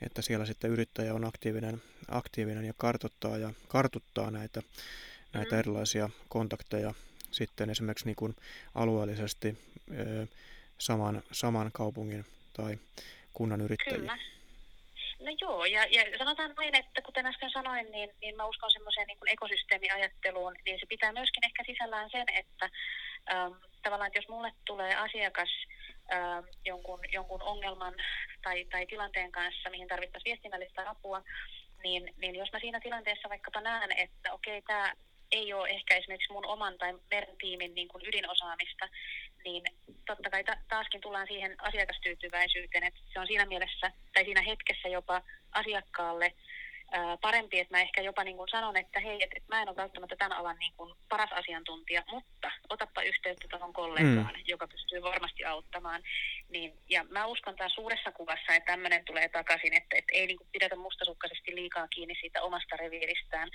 että 0.00 0.22
siellä 0.22 0.46
sitten 0.46 0.70
yrittäjä 0.70 1.14
on 1.14 1.24
aktiivinen, 1.24 1.82
aktiivinen 2.08 2.64
ja 2.64 2.74
kartottaa 2.76 3.38
ja 3.38 3.52
kartuttaa 3.68 4.30
näitä, 4.30 4.62
näitä 5.32 5.54
mm. 5.54 5.58
erilaisia 5.58 6.10
kontakteja 6.28 6.94
sitten 7.30 7.70
esimerkiksi 7.70 8.06
niin 8.06 8.16
kuin 8.16 8.36
alueellisesti 8.74 9.58
saman, 10.78 11.22
saman 11.32 11.70
kaupungin 11.72 12.24
tai 12.52 12.78
kunnan 13.32 13.60
yrittäjiä. 13.60 13.98
Kyllä. 13.98 14.18
No 15.20 15.30
joo, 15.40 15.64
ja, 15.64 15.84
ja 15.84 16.18
sanotaan 16.18 16.56
vain, 16.56 16.74
että 16.76 17.02
kuten 17.02 17.26
äsken 17.26 17.50
sanoin, 17.50 17.90
niin, 17.90 18.10
niin 18.20 18.36
mä 18.36 18.44
uskon 18.46 18.70
semmoiseen 18.70 19.06
niin 19.06 19.32
ekosysteemiajatteluun, 19.32 20.54
niin 20.64 20.80
se 20.80 20.86
pitää 20.86 21.12
myöskin 21.12 21.44
ehkä 21.44 21.62
sisällään 21.66 22.10
sen, 22.10 22.26
että 22.34 22.70
ähm, 23.32 23.52
tavallaan, 23.82 24.06
että 24.06 24.18
jos 24.18 24.28
mulle 24.28 24.52
tulee 24.64 24.94
asiakas 24.94 25.50
ähm, 26.12 26.44
jonkun, 26.64 27.00
jonkun 27.12 27.42
ongelman 27.42 27.94
tai, 28.42 28.64
tai 28.64 28.86
tilanteen 28.86 29.32
kanssa, 29.32 29.70
mihin 29.70 29.88
tarvittaisiin 29.88 30.30
viestinnällistä 30.30 30.90
apua, 30.90 31.22
niin, 31.82 32.14
niin 32.16 32.34
jos 32.34 32.52
mä 32.52 32.58
siinä 32.58 32.80
tilanteessa 32.80 33.28
vaikkapa 33.28 33.60
näen, 33.60 33.92
että 33.98 34.32
okei, 34.32 34.58
okay, 34.58 34.66
tämä 34.66 34.92
ei 35.32 35.52
ole 35.52 35.68
ehkä 35.68 35.96
esimerkiksi 35.96 36.32
mun 36.32 36.46
oman 36.46 36.78
tai 36.78 36.94
meidän 37.10 37.36
tiimin 37.38 37.74
niin 37.74 37.88
kuin 37.88 38.06
ydinosaamista, 38.06 38.88
niin 39.44 39.62
totta 40.06 40.30
kai 40.30 40.44
ta- 40.44 40.62
taaskin 40.68 41.00
tullaan 41.00 41.26
siihen 41.26 41.54
asiakastyytyväisyyteen, 41.58 42.84
että 42.84 43.00
se 43.12 43.20
on 43.20 43.26
siinä 43.26 43.46
mielessä 43.46 43.92
tai 44.14 44.24
siinä 44.24 44.42
hetkessä 44.42 44.88
jopa 44.88 45.22
asiakkaalle 45.52 46.34
ää, 46.92 47.16
parempi, 47.16 47.60
että 47.60 47.74
mä 47.74 47.80
ehkä 47.80 48.02
jopa 48.02 48.24
niin 48.24 48.36
kuin 48.36 48.48
sanon, 48.48 48.76
että 48.76 49.00
hei, 49.00 49.22
että, 49.22 49.36
että 49.36 49.56
mä 49.56 49.62
en 49.62 49.68
ole 49.68 49.76
välttämättä 49.76 50.16
tämän 50.16 50.38
alan 50.38 50.58
niin 50.58 50.72
kuin 50.76 50.94
paras 51.08 51.32
asiantuntija, 51.32 52.02
mutta 52.10 52.50
otappa 52.68 53.02
yhteyttä 53.02 53.48
tuohon 53.48 53.72
kollegaan, 53.72 54.34
mm. 54.34 54.42
joka 54.46 54.68
pystyy 54.68 55.02
varmasti 55.02 55.44
auttamaan. 55.44 56.02
Niin, 56.48 56.72
ja 56.88 57.04
mä 57.04 57.26
uskon 57.26 57.56
taas 57.56 57.74
suuressa 57.74 58.12
kuvassa, 58.12 58.54
että 58.54 58.72
tämmöinen 58.72 59.04
tulee 59.04 59.28
takaisin, 59.28 59.74
että, 59.74 59.96
että 59.96 60.12
ei 60.14 60.26
niin 60.26 60.38
kuin 60.38 60.48
pidetä 60.52 60.76
mustasukkaisesti 60.76 61.54
liikaa 61.54 61.88
kiinni 61.88 62.14
siitä 62.20 62.42
omasta 62.42 62.76
reviiristään, 62.76 63.48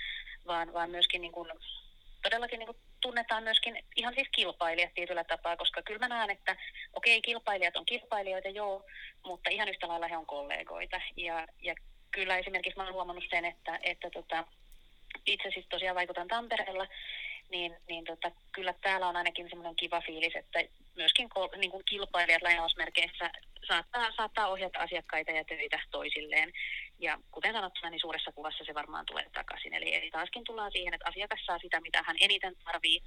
vaan, 0.46 0.72
vaan 0.72 0.90
myöskin 0.90 1.20
niin 1.20 1.32
kuin 1.32 1.50
todellakin 2.22 2.58
niin 2.58 2.66
kuin 2.66 2.78
tunnetaan 3.00 3.42
myöskin 3.42 3.84
ihan 3.96 4.14
siis 4.14 4.28
kilpailijat 4.34 4.94
tietyllä 4.94 5.24
tapaa, 5.24 5.56
koska 5.56 5.82
kyllä 5.82 5.98
mä 5.98 6.08
näen, 6.08 6.30
että 6.30 6.56
okei, 6.92 7.22
kilpailijat 7.22 7.76
on 7.76 7.86
kilpailijoita, 7.86 8.48
joo, 8.48 8.84
mutta 9.24 9.50
ihan 9.50 9.68
yhtä 9.68 9.88
lailla 9.88 10.08
he 10.08 10.16
on 10.16 10.26
kollegoita. 10.26 11.00
Ja, 11.16 11.46
ja 11.62 11.74
kyllä 12.10 12.36
esimerkiksi 12.36 12.76
mä 12.76 12.82
olen 12.82 12.94
huomannut 12.94 13.24
sen, 13.30 13.44
että, 13.44 13.78
että 13.82 14.10
tota, 14.10 14.44
itse 15.26 15.50
siis 15.50 15.66
tosiaan 15.68 15.96
vaikutan 15.96 16.28
Tampereella, 16.28 16.86
niin, 17.50 17.76
niin 17.88 18.04
tota, 18.04 18.30
kyllä 18.52 18.72
täällä 18.72 19.08
on 19.08 19.16
ainakin 19.16 19.48
semmoinen 19.48 19.76
kiva 19.76 20.00
fiilis, 20.00 20.36
että 20.36 20.64
myöskin 20.98 21.28
kol, 21.28 21.48
niin 21.56 21.70
kuin 21.70 21.84
kilpailijat 21.84 22.42
lainausmerkeissä 22.42 23.30
saattaa, 23.68 24.12
saattaa 24.16 24.48
ohjata 24.48 24.78
asiakkaita 24.78 25.30
ja 25.32 25.44
töitä 25.44 25.80
toisilleen. 25.90 26.52
Ja 26.98 27.18
kuten 27.30 27.52
sanottuna, 27.52 27.90
niin 27.90 28.00
suuressa 28.00 28.32
kuvassa 28.32 28.64
se 28.64 28.74
varmaan 28.74 29.06
tulee 29.06 29.26
takaisin. 29.32 29.74
Eli, 29.74 29.94
eli 29.94 30.10
taaskin 30.10 30.44
tullaan 30.44 30.72
siihen, 30.72 30.94
että 30.94 31.08
asiakas 31.08 31.40
saa 31.46 31.58
sitä, 31.58 31.80
mitä 31.80 32.02
hän 32.06 32.16
eniten 32.20 32.56
tarvii. 32.64 33.00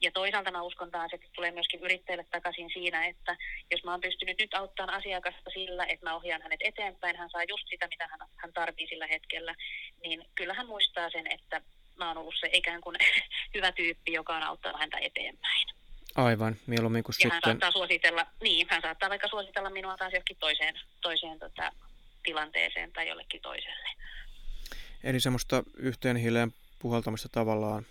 Ja 0.00 0.10
toisaalta 0.10 0.50
mä 0.50 0.62
uskon 0.62 0.90
taas, 0.90 1.10
että 1.12 1.26
tulee 1.34 1.50
myöskin 1.50 1.80
yrittäjälle 1.80 2.26
takaisin 2.30 2.70
siinä, 2.72 3.06
että 3.06 3.36
jos 3.70 3.84
mä 3.84 3.90
oon 3.90 4.00
pystynyt 4.00 4.38
nyt 4.38 4.54
auttamaan 4.54 4.98
asiakasta 4.98 5.50
sillä, 5.50 5.84
että 5.84 6.06
mä 6.06 6.16
ohjaan 6.16 6.42
hänet 6.42 6.60
eteenpäin, 6.62 7.16
hän 7.16 7.30
saa 7.30 7.44
just 7.48 7.68
sitä, 7.68 7.86
mitä 7.88 8.08
hän, 8.10 8.28
hän 8.36 8.52
tarvii 8.52 8.88
sillä 8.88 9.06
hetkellä, 9.06 9.54
niin 10.02 10.24
kyllä 10.34 10.54
hän 10.54 10.66
muistaa 10.66 11.10
sen, 11.10 11.26
että 11.32 11.60
mä 11.96 12.08
oon 12.08 12.18
ollut 12.18 12.34
se 12.40 12.48
ikään 12.52 12.80
kuin 12.80 12.96
hyvä 13.54 13.72
tyyppi, 13.72 14.12
joka 14.12 14.36
on 14.36 14.42
auttanut 14.42 14.80
häntä 14.80 14.98
eteenpäin. 14.98 15.83
Aivan, 16.14 16.56
mieluummin 16.66 17.04
kuin 17.04 17.12
ja 17.12 17.22
sitten... 17.22 17.32
hän 17.32 17.42
saattaa 17.44 17.70
suositella, 17.70 18.26
niin, 18.42 18.66
hän 18.70 18.82
saattaa 18.82 19.10
vaikka 19.10 19.28
suositella 19.28 19.70
minua 19.70 19.96
taas 19.96 20.12
johonkin 20.12 20.36
toiseen, 20.36 20.74
toiseen 21.00 21.38
tota, 21.38 21.72
tilanteeseen 22.22 22.92
tai 22.92 23.08
jollekin 23.08 23.42
toiselle. 23.42 23.88
Eli 25.04 25.20
semmoista 25.20 25.62
yhteen 25.76 26.16
hiileen 26.16 26.54
puhaltamista 26.78 27.28
tavallaan, 27.28 27.86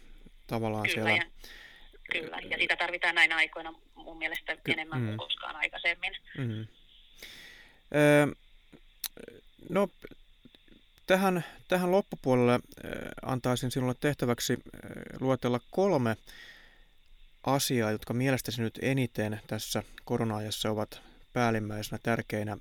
tavallaan 0.47 0.83
kyllä, 0.83 0.93
siellä... 0.93 1.11
Ja, 1.11 1.25
kyllä, 2.11 2.37
ja 2.49 2.57
sitä 2.57 2.75
tarvitaan 2.75 3.15
näinä 3.15 3.35
aikoina 3.35 3.73
mun 3.95 4.17
mielestä 4.17 4.55
Ky- 4.55 4.71
enemmän 4.71 5.01
mm. 5.01 5.07
kuin 5.07 5.17
koskaan 5.17 5.55
aikaisemmin. 5.55 6.17
Mm. 6.37 6.67
Öö, 7.95 8.27
no, 9.69 9.89
tähän, 11.07 11.45
tähän 11.67 11.91
loppupuolelle 11.91 12.59
antaisin 13.21 13.71
sinulle 13.71 13.95
tehtäväksi 13.99 14.57
luetella 15.19 15.59
kolme 15.71 16.17
asiaa, 17.43 17.91
jotka 17.91 18.13
mielestäsi 18.13 18.61
nyt 18.61 18.79
eniten 18.81 19.41
tässä 19.47 19.83
korona-ajassa 20.05 20.71
ovat 20.71 21.01
päällimmäisenä 21.33 21.99
tärkeinä 22.03 22.57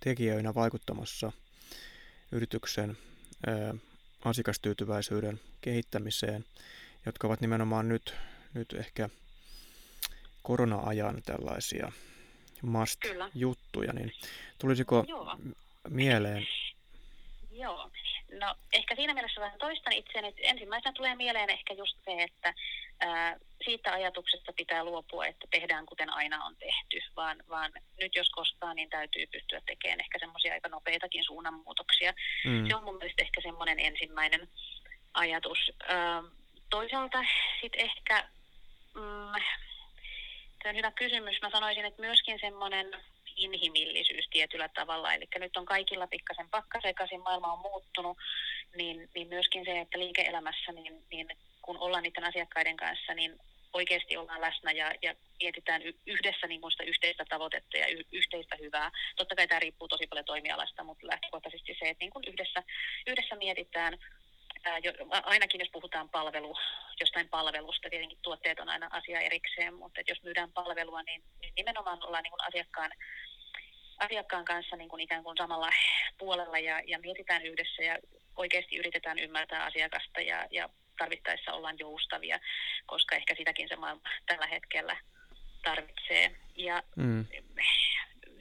tekijöinä 0.00 0.54
vaikuttamassa 0.54 1.32
yrityksen 2.32 2.96
ää, 3.46 3.74
asiakastyytyväisyyden 4.24 5.40
kehittämiseen, 5.60 6.44
jotka 7.06 7.26
ovat 7.26 7.40
nimenomaan 7.40 7.88
nyt, 7.88 8.14
nyt 8.54 8.72
ehkä 8.72 9.08
korona-ajan 10.42 11.22
tällaisia 11.22 11.92
must-juttuja, 12.62 13.92
niin 13.92 14.12
tulisiko 14.58 15.04
Joo. 15.08 15.36
mieleen? 15.88 16.46
Joo, 17.50 17.90
no 18.32 18.54
ehkä 18.72 18.94
siinä 18.94 19.14
mielessä 19.14 19.40
vähän 19.40 19.58
toistan 19.58 19.92
itseäni. 19.92 20.34
Ensimmäisenä 20.38 20.92
tulee 20.92 21.14
mieleen 21.14 21.50
ehkä 21.50 21.74
just 21.74 21.96
se, 22.04 22.22
että 22.22 22.54
ää, 23.00 23.36
siitä 23.64 23.92
ajatuksesta 23.92 24.52
pitää 24.52 24.84
luopua, 24.84 25.26
että 25.26 25.46
tehdään 25.50 25.86
kuten 25.86 26.10
aina 26.10 26.44
on 26.44 26.56
tehty, 26.56 27.10
vaan, 27.16 27.42
vaan 27.48 27.72
nyt 28.00 28.14
jos 28.14 28.30
koskaan, 28.30 28.76
niin 28.76 28.90
täytyy 28.90 29.26
pystyä 29.26 29.60
tekemään 29.66 30.00
ehkä 30.00 30.18
semmoisia 30.18 30.52
aika 30.52 30.68
nopeitakin 30.68 31.24
suunnanmuutoksia. 31.24 32.14
Mm. 32.44 32.68
Se 32.68 32.76
on 32.76 32.84
mun 32.84 32.96
mielestä 32.96 33.22
ehkä 33.22 33.40
semmoinen 33.40 33.80
ensimmäinen 33.80 34.48
ajatus. 35.14 35.58
Ää, 35.88 36.22
toisaalta 36.70 37.24
sitten 37.60 37.80
ehkä 37.80 38.28
mm, 38.94 39.42
Tämä 40.62 40.70
on 40.70 40.76
hyvä 40.76 40.90
kysymys. 40.90 41.42
Mä 41.42 41.50
sanoisin, 41.50 41.84
että 41.84 42.02
myöskin 42.02 42.38
semmoinen 42.40 42.86
inhimillisyys 43.40 44.28
tietyllä 44.30 44.68
tavalla. 44.68 45.14
Eli 45.14 45.24
nyt 45.38 45.56
on 45.56 45.64
kaikilla 45.64 46.06
pikkasen 46.06 46.50
pakkasekaisin, 46.50 47.20
maailma 47.20 47.52
on 47.52 47.58
muuttunut, 47.58 48.18
niin, 48.76 49.10
niin 49.14 49.28
myöskin 49.28 49.64
se, 49.64 49.80
että 49.80 49.98
liike-elämässä, 49.98 50.72
niin, 50.72 51.04
niin 51.10 51.28
kun 51.62 51.78
ollaan 51.78 52.02
niiden 52.02 52.24
asiakkaiden 52.24 52.76
kanssa, 52.76 53.14
niin 53.14 53.38
oikeasti 53.72 54.16
ollaan 54.16 54.40
läsnä 54.40 54.72
ja, 54.72 54.92
ja 55.02 55.14
mietitään 55.42 55.82
yhdessä 56.06 56.46
niin 56.46 56.60
kuin 56.60 56.70
sitä 56.70 56.84
yhteistä 56.84 57.24
tavoitetta 57.28 57.76
ja 57.76 57.86
y- 57.88 58.08
yhteistä 58.12 58.56
hyvää. 58.60 58.90
Totta 59.16 59.36
kai 59.36 59.48
tämä 59.48 59.60
riippuu 59.60 59.88
tosi 59.88 60.06
paljon 60.06 60.24
toimialasta, 60.24 60.84
mutta 60.84 61.06
lähtökohtaisesti 61.06 61.76
se, 61.78 61.88
että 61.88 62.04
niin 62.04 62.10
kuin 62.10 62.24
yhdessä, 62.28 62.62
yhdessä 63.06 63.36
mietitään 63.36 63.98
ää, 64.64 64.78
jo, 64.78 64.92
ainakin 65.10 65.60
jos 65.60 65.70
puhutaan 65.72 66.08
palvelu, 66.08 66.56
jostain 67.00 67.28
palvelusta, 67.28 67.90
tietenkin 67.90 68.18
tuotteet 68.22 68.60
on 68.60 68.68
aina 68.68 68.88
asia 68.90 69.20
erikseen, 69.20 69.74
mutta 69.74 70.00
jos 70.08 70.22
myydään 70.22 70.52
palvelua, 70.52 71.02
niin, 71.02 71.22
niin 71.40 71.52
nimenomaan 71.56 72.04
ollaan 72.04 72.22
niin 72.22 72.32
kuin 72.32 72.48
asiakkaan, 72.48 72.90
asiakkaan 73.98 74.44
kanssa 74.44 74.76
niin 74.76 74.88
kuin 74.88 75.00
ikään 75.00 75.24
kuin 75.24 75.36
samalla 75.36 75.68
puolella 76.18 76.58
ja, 76.58 76.82
ja 76.86 76.98
mietitään 76.98 77.46
yhdessä 77.46 77.82
ja 77.82 77.98
oikeasti 78.36 78.76
yritetään 78.76 79.18
ymmärtää 79.18 79.64
asiakasta 79.64 80.20
ja, 80.20 80.46
ja 80.50 80.68
tarvittaessa 80.98 81.52
ollaan 81.52 81.78
joustavia, 81.78 82.38
koska 82.86 83.16
ehkä 83.16 83.34
sitäkin 83.34 83.68
se 83.68 83.76
maailma 83.76 84.02
tällä 84.26 84.46
hetkellä 84.46 84.96
tarvitsee. 85.64 86.36
Ja 86.56 86.82
mm. 86.96 87.26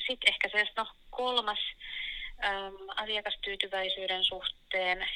sitten 0.08 0.34
ehkä 0.34 0.50
se 0.52 0.66
no, 0.78 0.88
kolmas 1.10 1.60
äm, 2.44 2.76
asiakastyytyväisyyden 2.96 4.24
suhteen, 4.24 5.10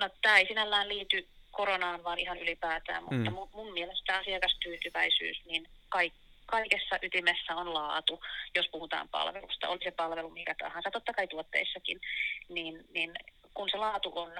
no 0.00 0.10
tämä 0.22 0.38
ei 0.38 0.46
sinällään 0.46 0.88
liity 0.88 1.28
koronaan, 1.50 2.04
vaan 2.04 2.18
ihan 2.18 2.38
ylipäätään, 2.38 3.02
mutta 3.02 3.30
mm. 3.30 3.32
mun, 3.32 3.48
mun 3.52 3.72
mielestä 3.72 4.18
asiakastyytyväisyys, 4.18 5.44
niin 5.44 5.68
kaikki 5.88 6.24
kaikessa 6.46 6.98
ytimessä 7.02 7.56
on 7.56 7.74
laatu, 7.74 8.20
jos 8.54 8.68
puhutaan 8.68 9.08
palvelusta, 9.08 9.68
oli 9.68 9.84
se 9.84 9.90
palvelu 9.90 10.30
mikä 10.30 10.54
tahansa, 10.58 10.90
totta 10.90 11.12
kai 11.12 11.26
tuotteissakin, 11.26 12.00
niin, 12.48 12.84
niin 12.94 13.12
kun 13.54 13.68
se 13.70 13.76
laatu 13.76 14.12
on 14.14 14.32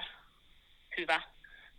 hyvä, 0.97 1.21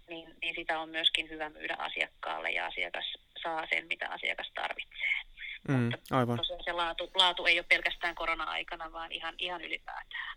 niin, 0.08 0.34
niin 0.42 0.54
sitä 0.54 0.80
on 0.80 0.88
myöskin 0.88 1.30
hyvä 1.30 1.48
myydä 1.48 1.76
asiakkaalle 1.78 2.50
ja 2.50 2.66
asiakas 2.66 3.04
saa 3.42 3.66
sen, 3.70 3.86
mitä 3.86 4.08
asiakas 4.08 4.50
tarvitsee. 4.54 5.22
Mm, 5.68 5.74
Mutta 5.74 6.16
aivan. 6.16 6.36
tosiaan 6.36 6.64
se 6.64 6.72
laatu, 6.72 7.10
laatu 7.14 7.46
ei 7.46 7.58
ole 7.58 7.66
pelkästään 7.68 8.14
korona-aikana, 8.14 8.92
vaan 8.92 9.12
ihan, 9.12 9.34
ihan 9.38 9.64
ylipäätään. 9.64 10.36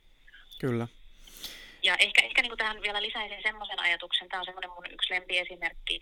Kyllä. 0.60 0.88
Ja 1.84 1.96
ehkä, 2.00 2.22
ehkä 2.22 2.42
niin 2.42 2.50
kuin 2.50 2.58
tähän 2.58 2.82
vielä 2.82 3.02
lisäisin 3.02 3.42
semmoisen 3.44 3.80
ajatuksen, 3.80 4.30
tämä 4.30 4.42
on 4.42 4.46
semmoinen 4.46 4.72
mun 4.72 4.92
yksi 4.92 5.14
lempiesimerkki, 5.14 6.00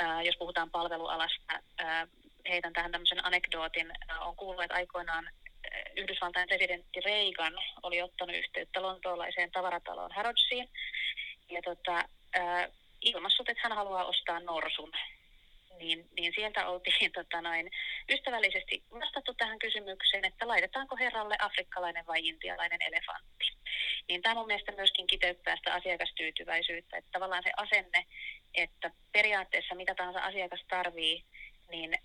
äh, 0.00 0.24
jos 0.24 0.36
puhutaan 0.36 0.70
palvelualasta, 0.70 1.60
äh, 1.80 2.08
heitän 2.48 2.72
tähän 2.72 2.92
tämmöisen 2.92 3.26
anekdootin, 3.26 3.92
äh, 4.10 4.28
on 4.28 4.36
kuullut, 4.36 4.64
että 4.64 4.74
aikoinaan 4.74 5.30
Yhdysvaltain 5.96 6.48
presidentti 6.48 7.00
Reagan 7.00 7.52
oli 7.82 8.02
ottanut 8.02 8.36
yhteyttä 8.36 8.82
lontoolaiseen 8.82 9.50
tavarataloon 9.50 10.12
Harrodsiin, 10.12 10.68
ja 11.50 11.62
tota, 11.62 12.04
ilmassut, 13.00 13.48
että 13.48 13.60
hän 13.62 13.76
haluaa 13.76 14.04
ostaa 14.04 14.40
norsun. 14.40 14.92
Niin, 15.82 16.08
niin 16.18 16.32
sieltä 16.34 16.68
oltiin 16.68 17.12
tota 17.18 17.40
noin, 17.40 17.70
ystävällisesti 18.10 18.82
vastattu 19.00 19.34
tähän 19.34 19.58
kysymykseen, 19.58 20.24
että 20.24 20.48
laitetaanko 20.48 20.96
herralle 20.96 21.36
afrikkalainen 21.38 22.06
vai 22.06 22.28
intialainen 22.28 22.82
elefantti. 22.82 23.46
Niin 24.08 24.22
tämä 24.22 24.34
mun 24.34 24.46
mielestä 24.46 24.72
myöskin 24.72 25.06
kiteyttää 25.06 25.56
sitä 25.56 25.74
asiakastyytyväisyyttä, 25.74 26.96
että 26.96 27.10
tavallaan 27.12 27.42
se 27.42 27.52
asenne, 27.56 28.06
että 28.54 28.90
periaatteessa 29.12 29.74
mitä 29.74 29.94
tahansa 29.94 30.20
asiakas 30.20 30.64
tarvii, 30.68 31.24
niin 31.70 31.98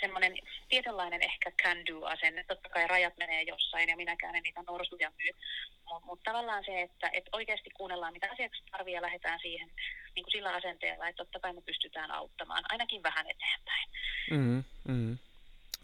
semmoinen 0.00 0.34
tietynlainen 0.68 1.22
ehkä 1.22 1.50
can-do-asenne. 1.50 2.44
Totta 2.44 2.68
kai 2.68 2.86
rajat 2.86 3.16
menee 3.16 3.42
jossain 3.42 3.88
ja 3.88 3.96
minäkään 3.96 4.34
en 4.34 4.42
niitä 4.42 4.62
norsuja 4.66 5.12
myy. 5.18 5.32
Mutta 5.84 6.06
mut 6.06 6.20
tavallaan 6.24 6.64
se, 6.64 6.80
että 6.80 7.10
et 7.12 7.28
oikeasti 7.32 7.70
kuunnellaan 7.70 8.12
mitä 8.12 8.28
asiakas 8.32 8.62
tarvii 8.70 8.94
ja 8.94 9.02
lähdetään 9.02 9.40
siihen 9.42 9.70
niin 10.14 10.24
kuin 10.24 10.32
sillä 10.32 10.54
asenteella, 10.54 11.08
että 11.08 11.24
totta 11.24 11.40
kai 11.40 11.52
me 11.52 11.60
pystytään 11.60 12.10
auttamaan 12.10 12.64
ainakin 12.68 13.02
vähän 13.02 13.26
eteenpäin. 13.30 13.88
Mm, 14.30 14.64
mm. 14.88 15.18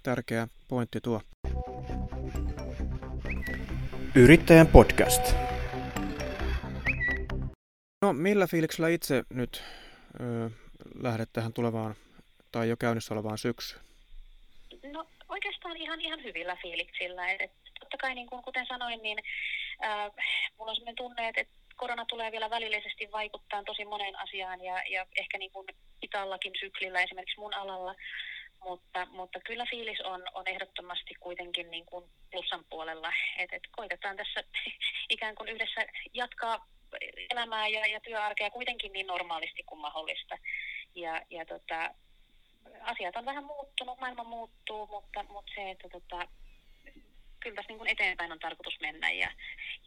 Tärkeä 0.03 0.49
pointti 0.69 1.01
tuo. 1.01 1.21
Yrittäjän 4.15 4.67
podcast. 4.67 5.35
No 8.03 8.13
millä 8.13 8.47
fiiliksellä 8.47 8.89
itse 8.89 9.23
nyt 9.31 9.63
ö, 10.21 10.51
lähdet 11.03 11.29
tähän 11.33 11.53
tulevaan 11.53 11.95
tai 12.53 12.69
jo 12.69 12.77
käynnissä 12.77 13.15
olevaan 13.15 13.39
syksyyn? 13.39 13.83
No 14.93 15.07
oikeastaan 15.29 15.77
ihan, 15.77 16.01
ihan 16.01 16.23
hyvillä 16.23 16.57
fiiliksillä. 16.63 17.31
Et, 17.31 17.41
et, 17.41 17.51
totta 17.81 17.97
kai 17.97 18.15
niin 18.15 18.27
kuin, 18.27 18.43
kuten 18.43 18.67
sanoin, 18.67 19.03
niin 19.03 19.19
äh, 19.85 20.11
mulla 20.59 20.71
on 20.71 20.77
sellainen 20.77 20.97
tunne, 20.97 21.29
että, 21.29 21.53
korona 21.77 22.05
tulee 22.05 22.33
vielä 22.33 22.51
välillisesti 22.51 23.13
vaikuttaa 23.13 23.63
tosi 23.65 23.85
moneen 23.85 24.19
asiaan 24.19 24.65
ja, 24.65 24.83
ja 24.89 25.07
ehkä 25.17 25.39
niin 25.39 25.53
kuin 25.53 25.67
itallakin 26.03 26.53
syklillä 26.61 27.03
esimerkiksi 27.03 27.41
mun 27.41 27.55
alalla. 27.55 27.95
Mutta, 28.65 29.07
mutta 29.11 29.41
kyllä 29.41 29.67
fiilis 29.71 30.01
on, 30.01 30.23
on 30.35 30.49
ehdottomasti 30.49 31.15
kuitenkin 31.21 31.71
niin 31.71 31.87
kuin 31.87 32.05
plussan 32.31 32.65
puolella, 32.71 33.13
että 33.39 33.57
et 33.57 33.63
koitetaan 33.77 34.17
tässä 34.17 34.41
ikään 35.15 35.35
kuin 35.35 35.49
yhdessä 35.49 35.81
jatkaa 36.15 36.67
elämää 37.31 37.69
ja, 37.69 37.87
ja 37.87 38.01
työarkea 38.01 38.51
kuitenkin 38.51 38.93
niin 38.93 39.07
normaalisti 39.07 39.63
kuin 39.63 39.81
mahdollista. 39.81 40.39
Ja, 40.95 41.23
ja 41.31 41.47
tota, 41.47 41.95
asiat 42.81 43.17
on 43.17 43.25
vähän 43.25 43.45
muuttunut, 43.45 44.01
maailma 44.01 44.25
muuttuu, 44.25 44.87
mutta, 44.87 45.23
mutta 45.23 45.53
se, 45.55 45.71
että 45.71 45.89
tota, 45.89 46.29
kyllä 47.47 47.57
tässä 47.57 47.73
niin 47.73 47.79
kuin 47.79 47.91
eteenpäin 47.91 48.33
on 48.33 48.39
tarkoitus 48.39 48.81
mennä 48.81 49.11
ja, 49.11 49.31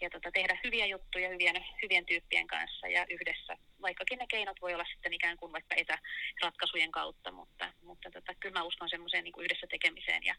ja 0.01 0.09
tota, 0.09 0.31
tehdä 0.31 0.59
hyviä 0.63 0.85
juttuja 0.85 1.29
hyvien, 1.29 1.65
hyvien 1.81 2.05
tyyppien 2.05 2.47
kanssa 2.47 2.87
ja 2.87 3.05
yhdessä. 3.09 3.57
Vaikkakin 3.81 4.19
ne 4.19 4.27
keinot 4.27 4.61
voi 4.61 4.73
olla 4.73 4.85
sitten 4.93 5.13
ikään 5.13 5.37
kuin 5.37 5.51
vaikka 5.51 5.75
etäratkaisujen 5.75 6.91
kautta, 6.91 7.31
mutta, 7.31 7.73
mutta 7.83 8.11
tota, 8.11 8.33
kyllä 8.39 8.59
mä 8.59 8.63
uskon 8.63 8.89
semmoiseen 8.89 9.23
niin 9.23 9.43
yhdessä 9.45 9.67
tekemiseen 9.67 10.23
ja, 10.25 10.35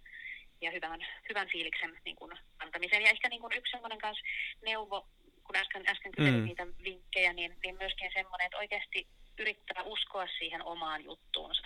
ja 0.61 0.71
hyvän, 0.71 1.01
hyvän 1.29 1.49
fiiliksen 1.53 2.01
niin 2.05 2.17
kuin 2.17 2.33
antamiseen. 2.59 3.03
Ja 3.03 3.11
ehkä 3.11 3.29
niin 3.29 3.41
kuin 3.41 3.57
yksi 3.57 3.71
semmoinen 3.71 3.99
kanssa 3.99 4.27
neuvo, 4.65 5.09
kun 5.45 5.57
äsken, 5.57 5.85
äsken 5.89 6.13
kyselin 6.13 6.41
mm. 6.41 6.47
niitä 6.47 6.67
vinkkejä, 6.85 7.33
niin, 7.33 7.57
niin 7.63 7.77
myöskin 7.77 8.11
semmoinen, 8.15 8.47
että 8.47 8.59
oikeasti 8.59 9.09
yrittää 9.41 9.83
uskoa 9.83 10.27
siihen 10.39 10.63
omaan 10.65 11.05
juttuunsa. 11.05 11.63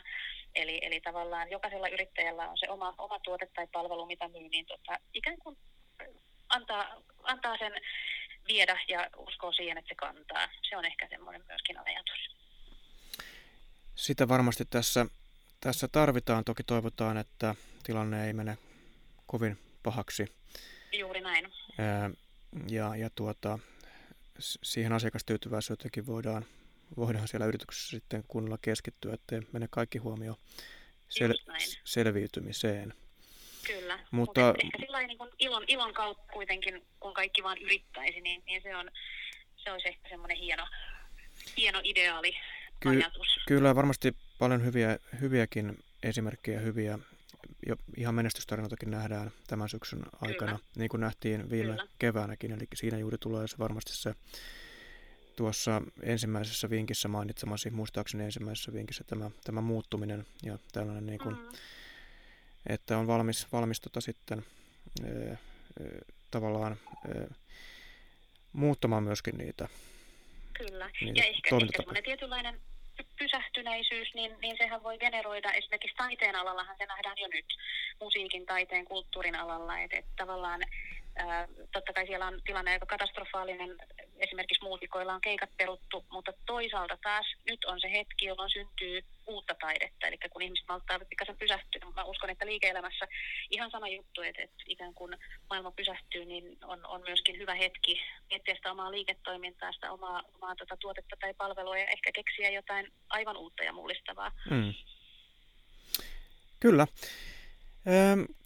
Eli, 0.55 0.79
eli 0.83 1.01
tavallaan 1.01 1.51
jokaisella 1.51 1.89
yrittäjällä 1.89 2.51
on 2.51 2.59
se 2.59 2.69
oma, 2.69 2.95
oma 2.99 3.19
tuote 3.19 3.47
tai 3.55 3.67
palvelu, 3.73 4.07
mitä 4.07 4.29
myy, 4.29 4.49
niin 4.49 4.67
tota, 4.67 4.99
ikään 5.15 5.39
kuin 5.39 5.57
antaa, 6.49 7.03
antaa 7.23 7.59
sen 7.59 7.73
viedä 8.49 8.81
ja 8.89 9.11
uskoo 9.17 9.53
siihen, 9.53 9.79
että 9.79 9.89
se 9.89 9.95
kantaa. 9.95 10.49
Se 10.69 10.77
on 10.77 10.85
ehkä 10.85 11.09
semmoinen 11.09 11.45
myöskin 11.49 11.79
ajatus. 11.79 12.37
Sitä 13.95 14.29
varmasti 14.29 14.65
tässä, 14.65 15.07
tässä 15.61 15.89
tarvitaan. 15.89 16.45
Toki 16.45 16.63
toivotaan, 16.63 17.17
että 17.17 17.55
tilanne 17.83 18.27
ei 18.27 18.33
mene 18.33 18.59
kovin 19.27 19.59
pahaksi. 19.83 20.35
Juuri 20.93 21.21
näin. 21.21 21.53
Ää, 21.79 22.11
ja, 22.71 22.97
ja 22.97 23.11
tuota, 23.11 23.59
siihen 24.39 24.93
asiakastyytyväisyyteen 24.93 26.07
voidaan 26.07 26.45
voidaan 26.97 27.29
siellä 27.29 27.47
yrityksessä 27.47 27.91
sitten 27.91 28.25
kunnolla 28.29 28.59
keskittyä, 28.63 29.15
ettei 29.15 29.41
mene 29.53 29.69
kaikki 29.71 29.99
huomio 29.99 30.37
sel- 31.09 31.79
selviytymiseen. 31.85 32.95
Kyllä, 33.67 33.99
mutta, 34.11 34.41
mutta 34.41 34.55
ehkä 34.65 34.79
sillä 34.79 35.07
niin 35.07 35.19
ilon, 35.39 35.65
ilon 35.69 35.95
kautta 35.95 36.33
kuitenkin, 36.33 36.87
kun 37.01 37.15
kaikki 37.15 37.43
vaan 37.43 37.59
yrittäisi, 37.59 38.21
niin, 38.21 38.43
niin 38.47 38.63
se, 38.63 38.77
on, 38.77 38.91
se 39.57 39.73
olisi 39.73 39.89
ehkä 39.89 40.09
semmoinen 40.09 40.37
hieno, 40.37 40.67
hieno 41.57 41.81
ideaali 41.85 42.37
Ky- 42.81 42.89
ajatus. 42.89 43.29
Kyllä, 43.47 43.75
varmasti 43.75 44.17
paljon 44.39 44.65
hyviä, 44.65 44.99
hyviäkin 45.21 45.79
esimerkkejä, 46.03 46.61
hyviä 46.61 46.99
jo 47.67 47.77
ihan 47.97 48.15
menestystarinoitakin 48.15 48.91
nähdään 48.91 49.31
tämän 49.47 49.69
syksyn 49.69 50.03
aikana, 50.21 50.53
Kyllä. 50.53 50.71
niin 50.77 50.89
kuin 50.89 51.01
nähtiin 51.01 51.51
viime 51.51 51.71
Kyllä. 51.71 51.87
keväänäkin, 51.99 52.53
eli 52.53 52.67
siinä 52.75 52.99
juuri 52.99 53.19
tulee 53.19 53.49
se 53.49 53.59
varmasti 53.59 53.97
se 53.97 54.15
tuossa 55.37 55.83
ensimmäisessä 56.03 56.71
vinkissä 56.71 57.09
mainitsemasi, 57.09 57.71
muistaakseni 57.71 58.25
ensimmäisessä 58.25 58.73
vinkissä 58.73 59.05
tämä, 59.05 59.31
tämä 59.45 59.61
muuttuminen 59.61 60.27
ja 60.43 60.59
tällainen, 60.73 61.07
niin 61.07 61.19
kuin, 61.19 61.37
mm. 61.37 61.49
että 62.67 62.99
on 62.99 63.07
valmis, 63.07 63.53
valmis 63.53 63.81
tota 63.81 64.01
sitten 64.01 64.45
e, 65.05 65.09
e, 65.09 65.37
tavallaan 66.31 66.77
e, 67.09 67.35
muuttamaan 68.53 69.03
myöskin 69.03 69.39
niitä. 69.39 69.69
Kyllä, 70.59 70.91
niitä 71.01 71.21
ja 71.21 71.25
ehkä, 71.25 71.57
ehkä 71.57 71.77
semmoinen 71.77 72.05
tietynlainen 72.05 72.61
pysähtyneisyys, 73.19 74.15
niin, 74.15 74.37
niin 74.41 74.57
sehän 74.59 74.83
voi 74.83 74.99
generoida 74.99 75.53
esimerkiksi 75.53 75.97
taiteen 75.97 76.37
alallahan 76.37 76.77
se 76.79 76.87
nähdään 76.87 77.19
jo 77.19 77.29
nyt, 77.29 77.47
musiikin, 78.01 78.47
taiteen, 78.47 78.85
kulttuurin 78.85 79.35
alalla, 79.37 79.79
että, 79.79 79.97
että 79.99 80.11
tavallaan 80.17 80.61
ää, 81.17 81.49
totta 81.73 81.93
kai 81.93 82.07
siellä 82.07 82.27
on 82.27 82.41
tilanne 82.45 82.71
aika 82.71 82.87
katastrofaalinen 82.87 83.77
esimerkiksi 84.25 84.65
muusikoilla 84.65 85.15
on 85.15 85.21
keikat 85.21 85.51
peruttu, 85.57 86.05
mutta 86.11 86.33
toisaalta 86.47 86.99
taas 87.03 87.27
nyt 87.51 87.65
on 87.65 87.81
se 87.81 87.91
hetki, 87.93 88.27
jolloin 88.27 88.51
syntyy 88.51 89.05
uutta 89.27 89.55
taidetta. 89.61 90.07
Eli 90.07 90.19
kun 90.31 90.43
ihmiset 90.43 90.69
malttaa 90.69 90.99
pikkasen 90.99 91.37
pysähtyä, 91.39 91.81
mä 91.95 92.05
uskon, 92.05 92.31
että 92.31 92.47
liike-elämässä 92.47 93.09
ihan 93.51 93.71
sama 93.71 93.89
juttu, 93.89 94.23
että, 94.23 94.43
että 94.43 94.63
ikään 94.69 94.95
kuin 94.95 95.17
maailma 95.51 95.71
pysähtyy, 95.71 96.25
niin 96.25 96.59
on, 96.65 96.87
on 96.87 97.01
myöskin 97.01 97.39
hyvä 97.39 97.55
hetki 97.55 98.01
miettiä 98.31 98.55
sitä 98.55 98.71
omaa 98.71 98.91
liiketoimintaa, 98.91 99.73
sitä 99.73 99.93
omaa, 99.93 100.23
omaa 100.35 100.55
tuota 100.57 100.77
tuotetta 100.77 101.17
tai 101.21 101.35
palvelua 101.35 101.79
ja 101.79 101.87
ehkä 101.87 102.13
keksiä 102.13 102.51
jotain 102.51 102.93
aivan 103.09 103.37
uutta 103.37 103.65
ja 103.65 103.73
mullistavaa. 103.73 104.33
Mm. 104.51 104.75
Kyllä. 106.61 106.87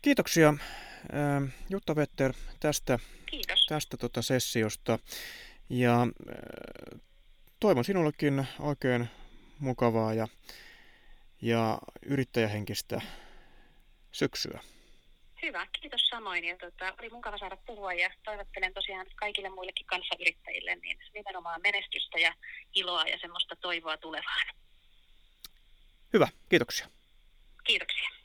Kiitoksia 0.02 0.54
Jutta 1.70 1.96
Vetter 1.96 2.32
tästä, 2.60 2.98
Kiitos. 3.26 3.66
tästä 3.66 3.96
tota 3.96 4.22
sessiosta. 4.22 4.98
Ja 5.70 6.06
toivon 7.60 7.84
sinullekin 7.84 8.46
oikein 8.60 9.08
mukavaa 9.58 10.14
ja, 10.14 10.28
ja 11.42 11.78
yrittäjähenkistä 12.02 13.00
syksyä. 14.12 14.60
Hyvä, 15.42 15.66
kiitos 15.80 16.08
samoin. 16.08 16.44
Ja 16.44 16.56
tota, 16.56 16.94
oli 17.00 17.10
mukava 17.10 17.38
saada 17.38 17.56
puhua 17.66 17.92
ja 17.92 18.10
toivottelen 18.24 18.74
tosiaan 18.74 19.06
kaikille 19.16 19.48
muillekin 19.48 19.86
kanssayrittäjille 19.86 20.76
niin 20.76 20.98
nimenomaan 21.14 21.60
menestystä 21.62 22.18
ja 22.18 22.34
iloa 22.74 23.04
ja 23.04 23.18
semmoista 23.18 23.56
toivoa 23.56 23.96
tulevaan. 23.96 24.46
Hyvä, 26.12 26.28
kiitoksia. 26.48 26.88
Kiitoksia. 27.64 28.17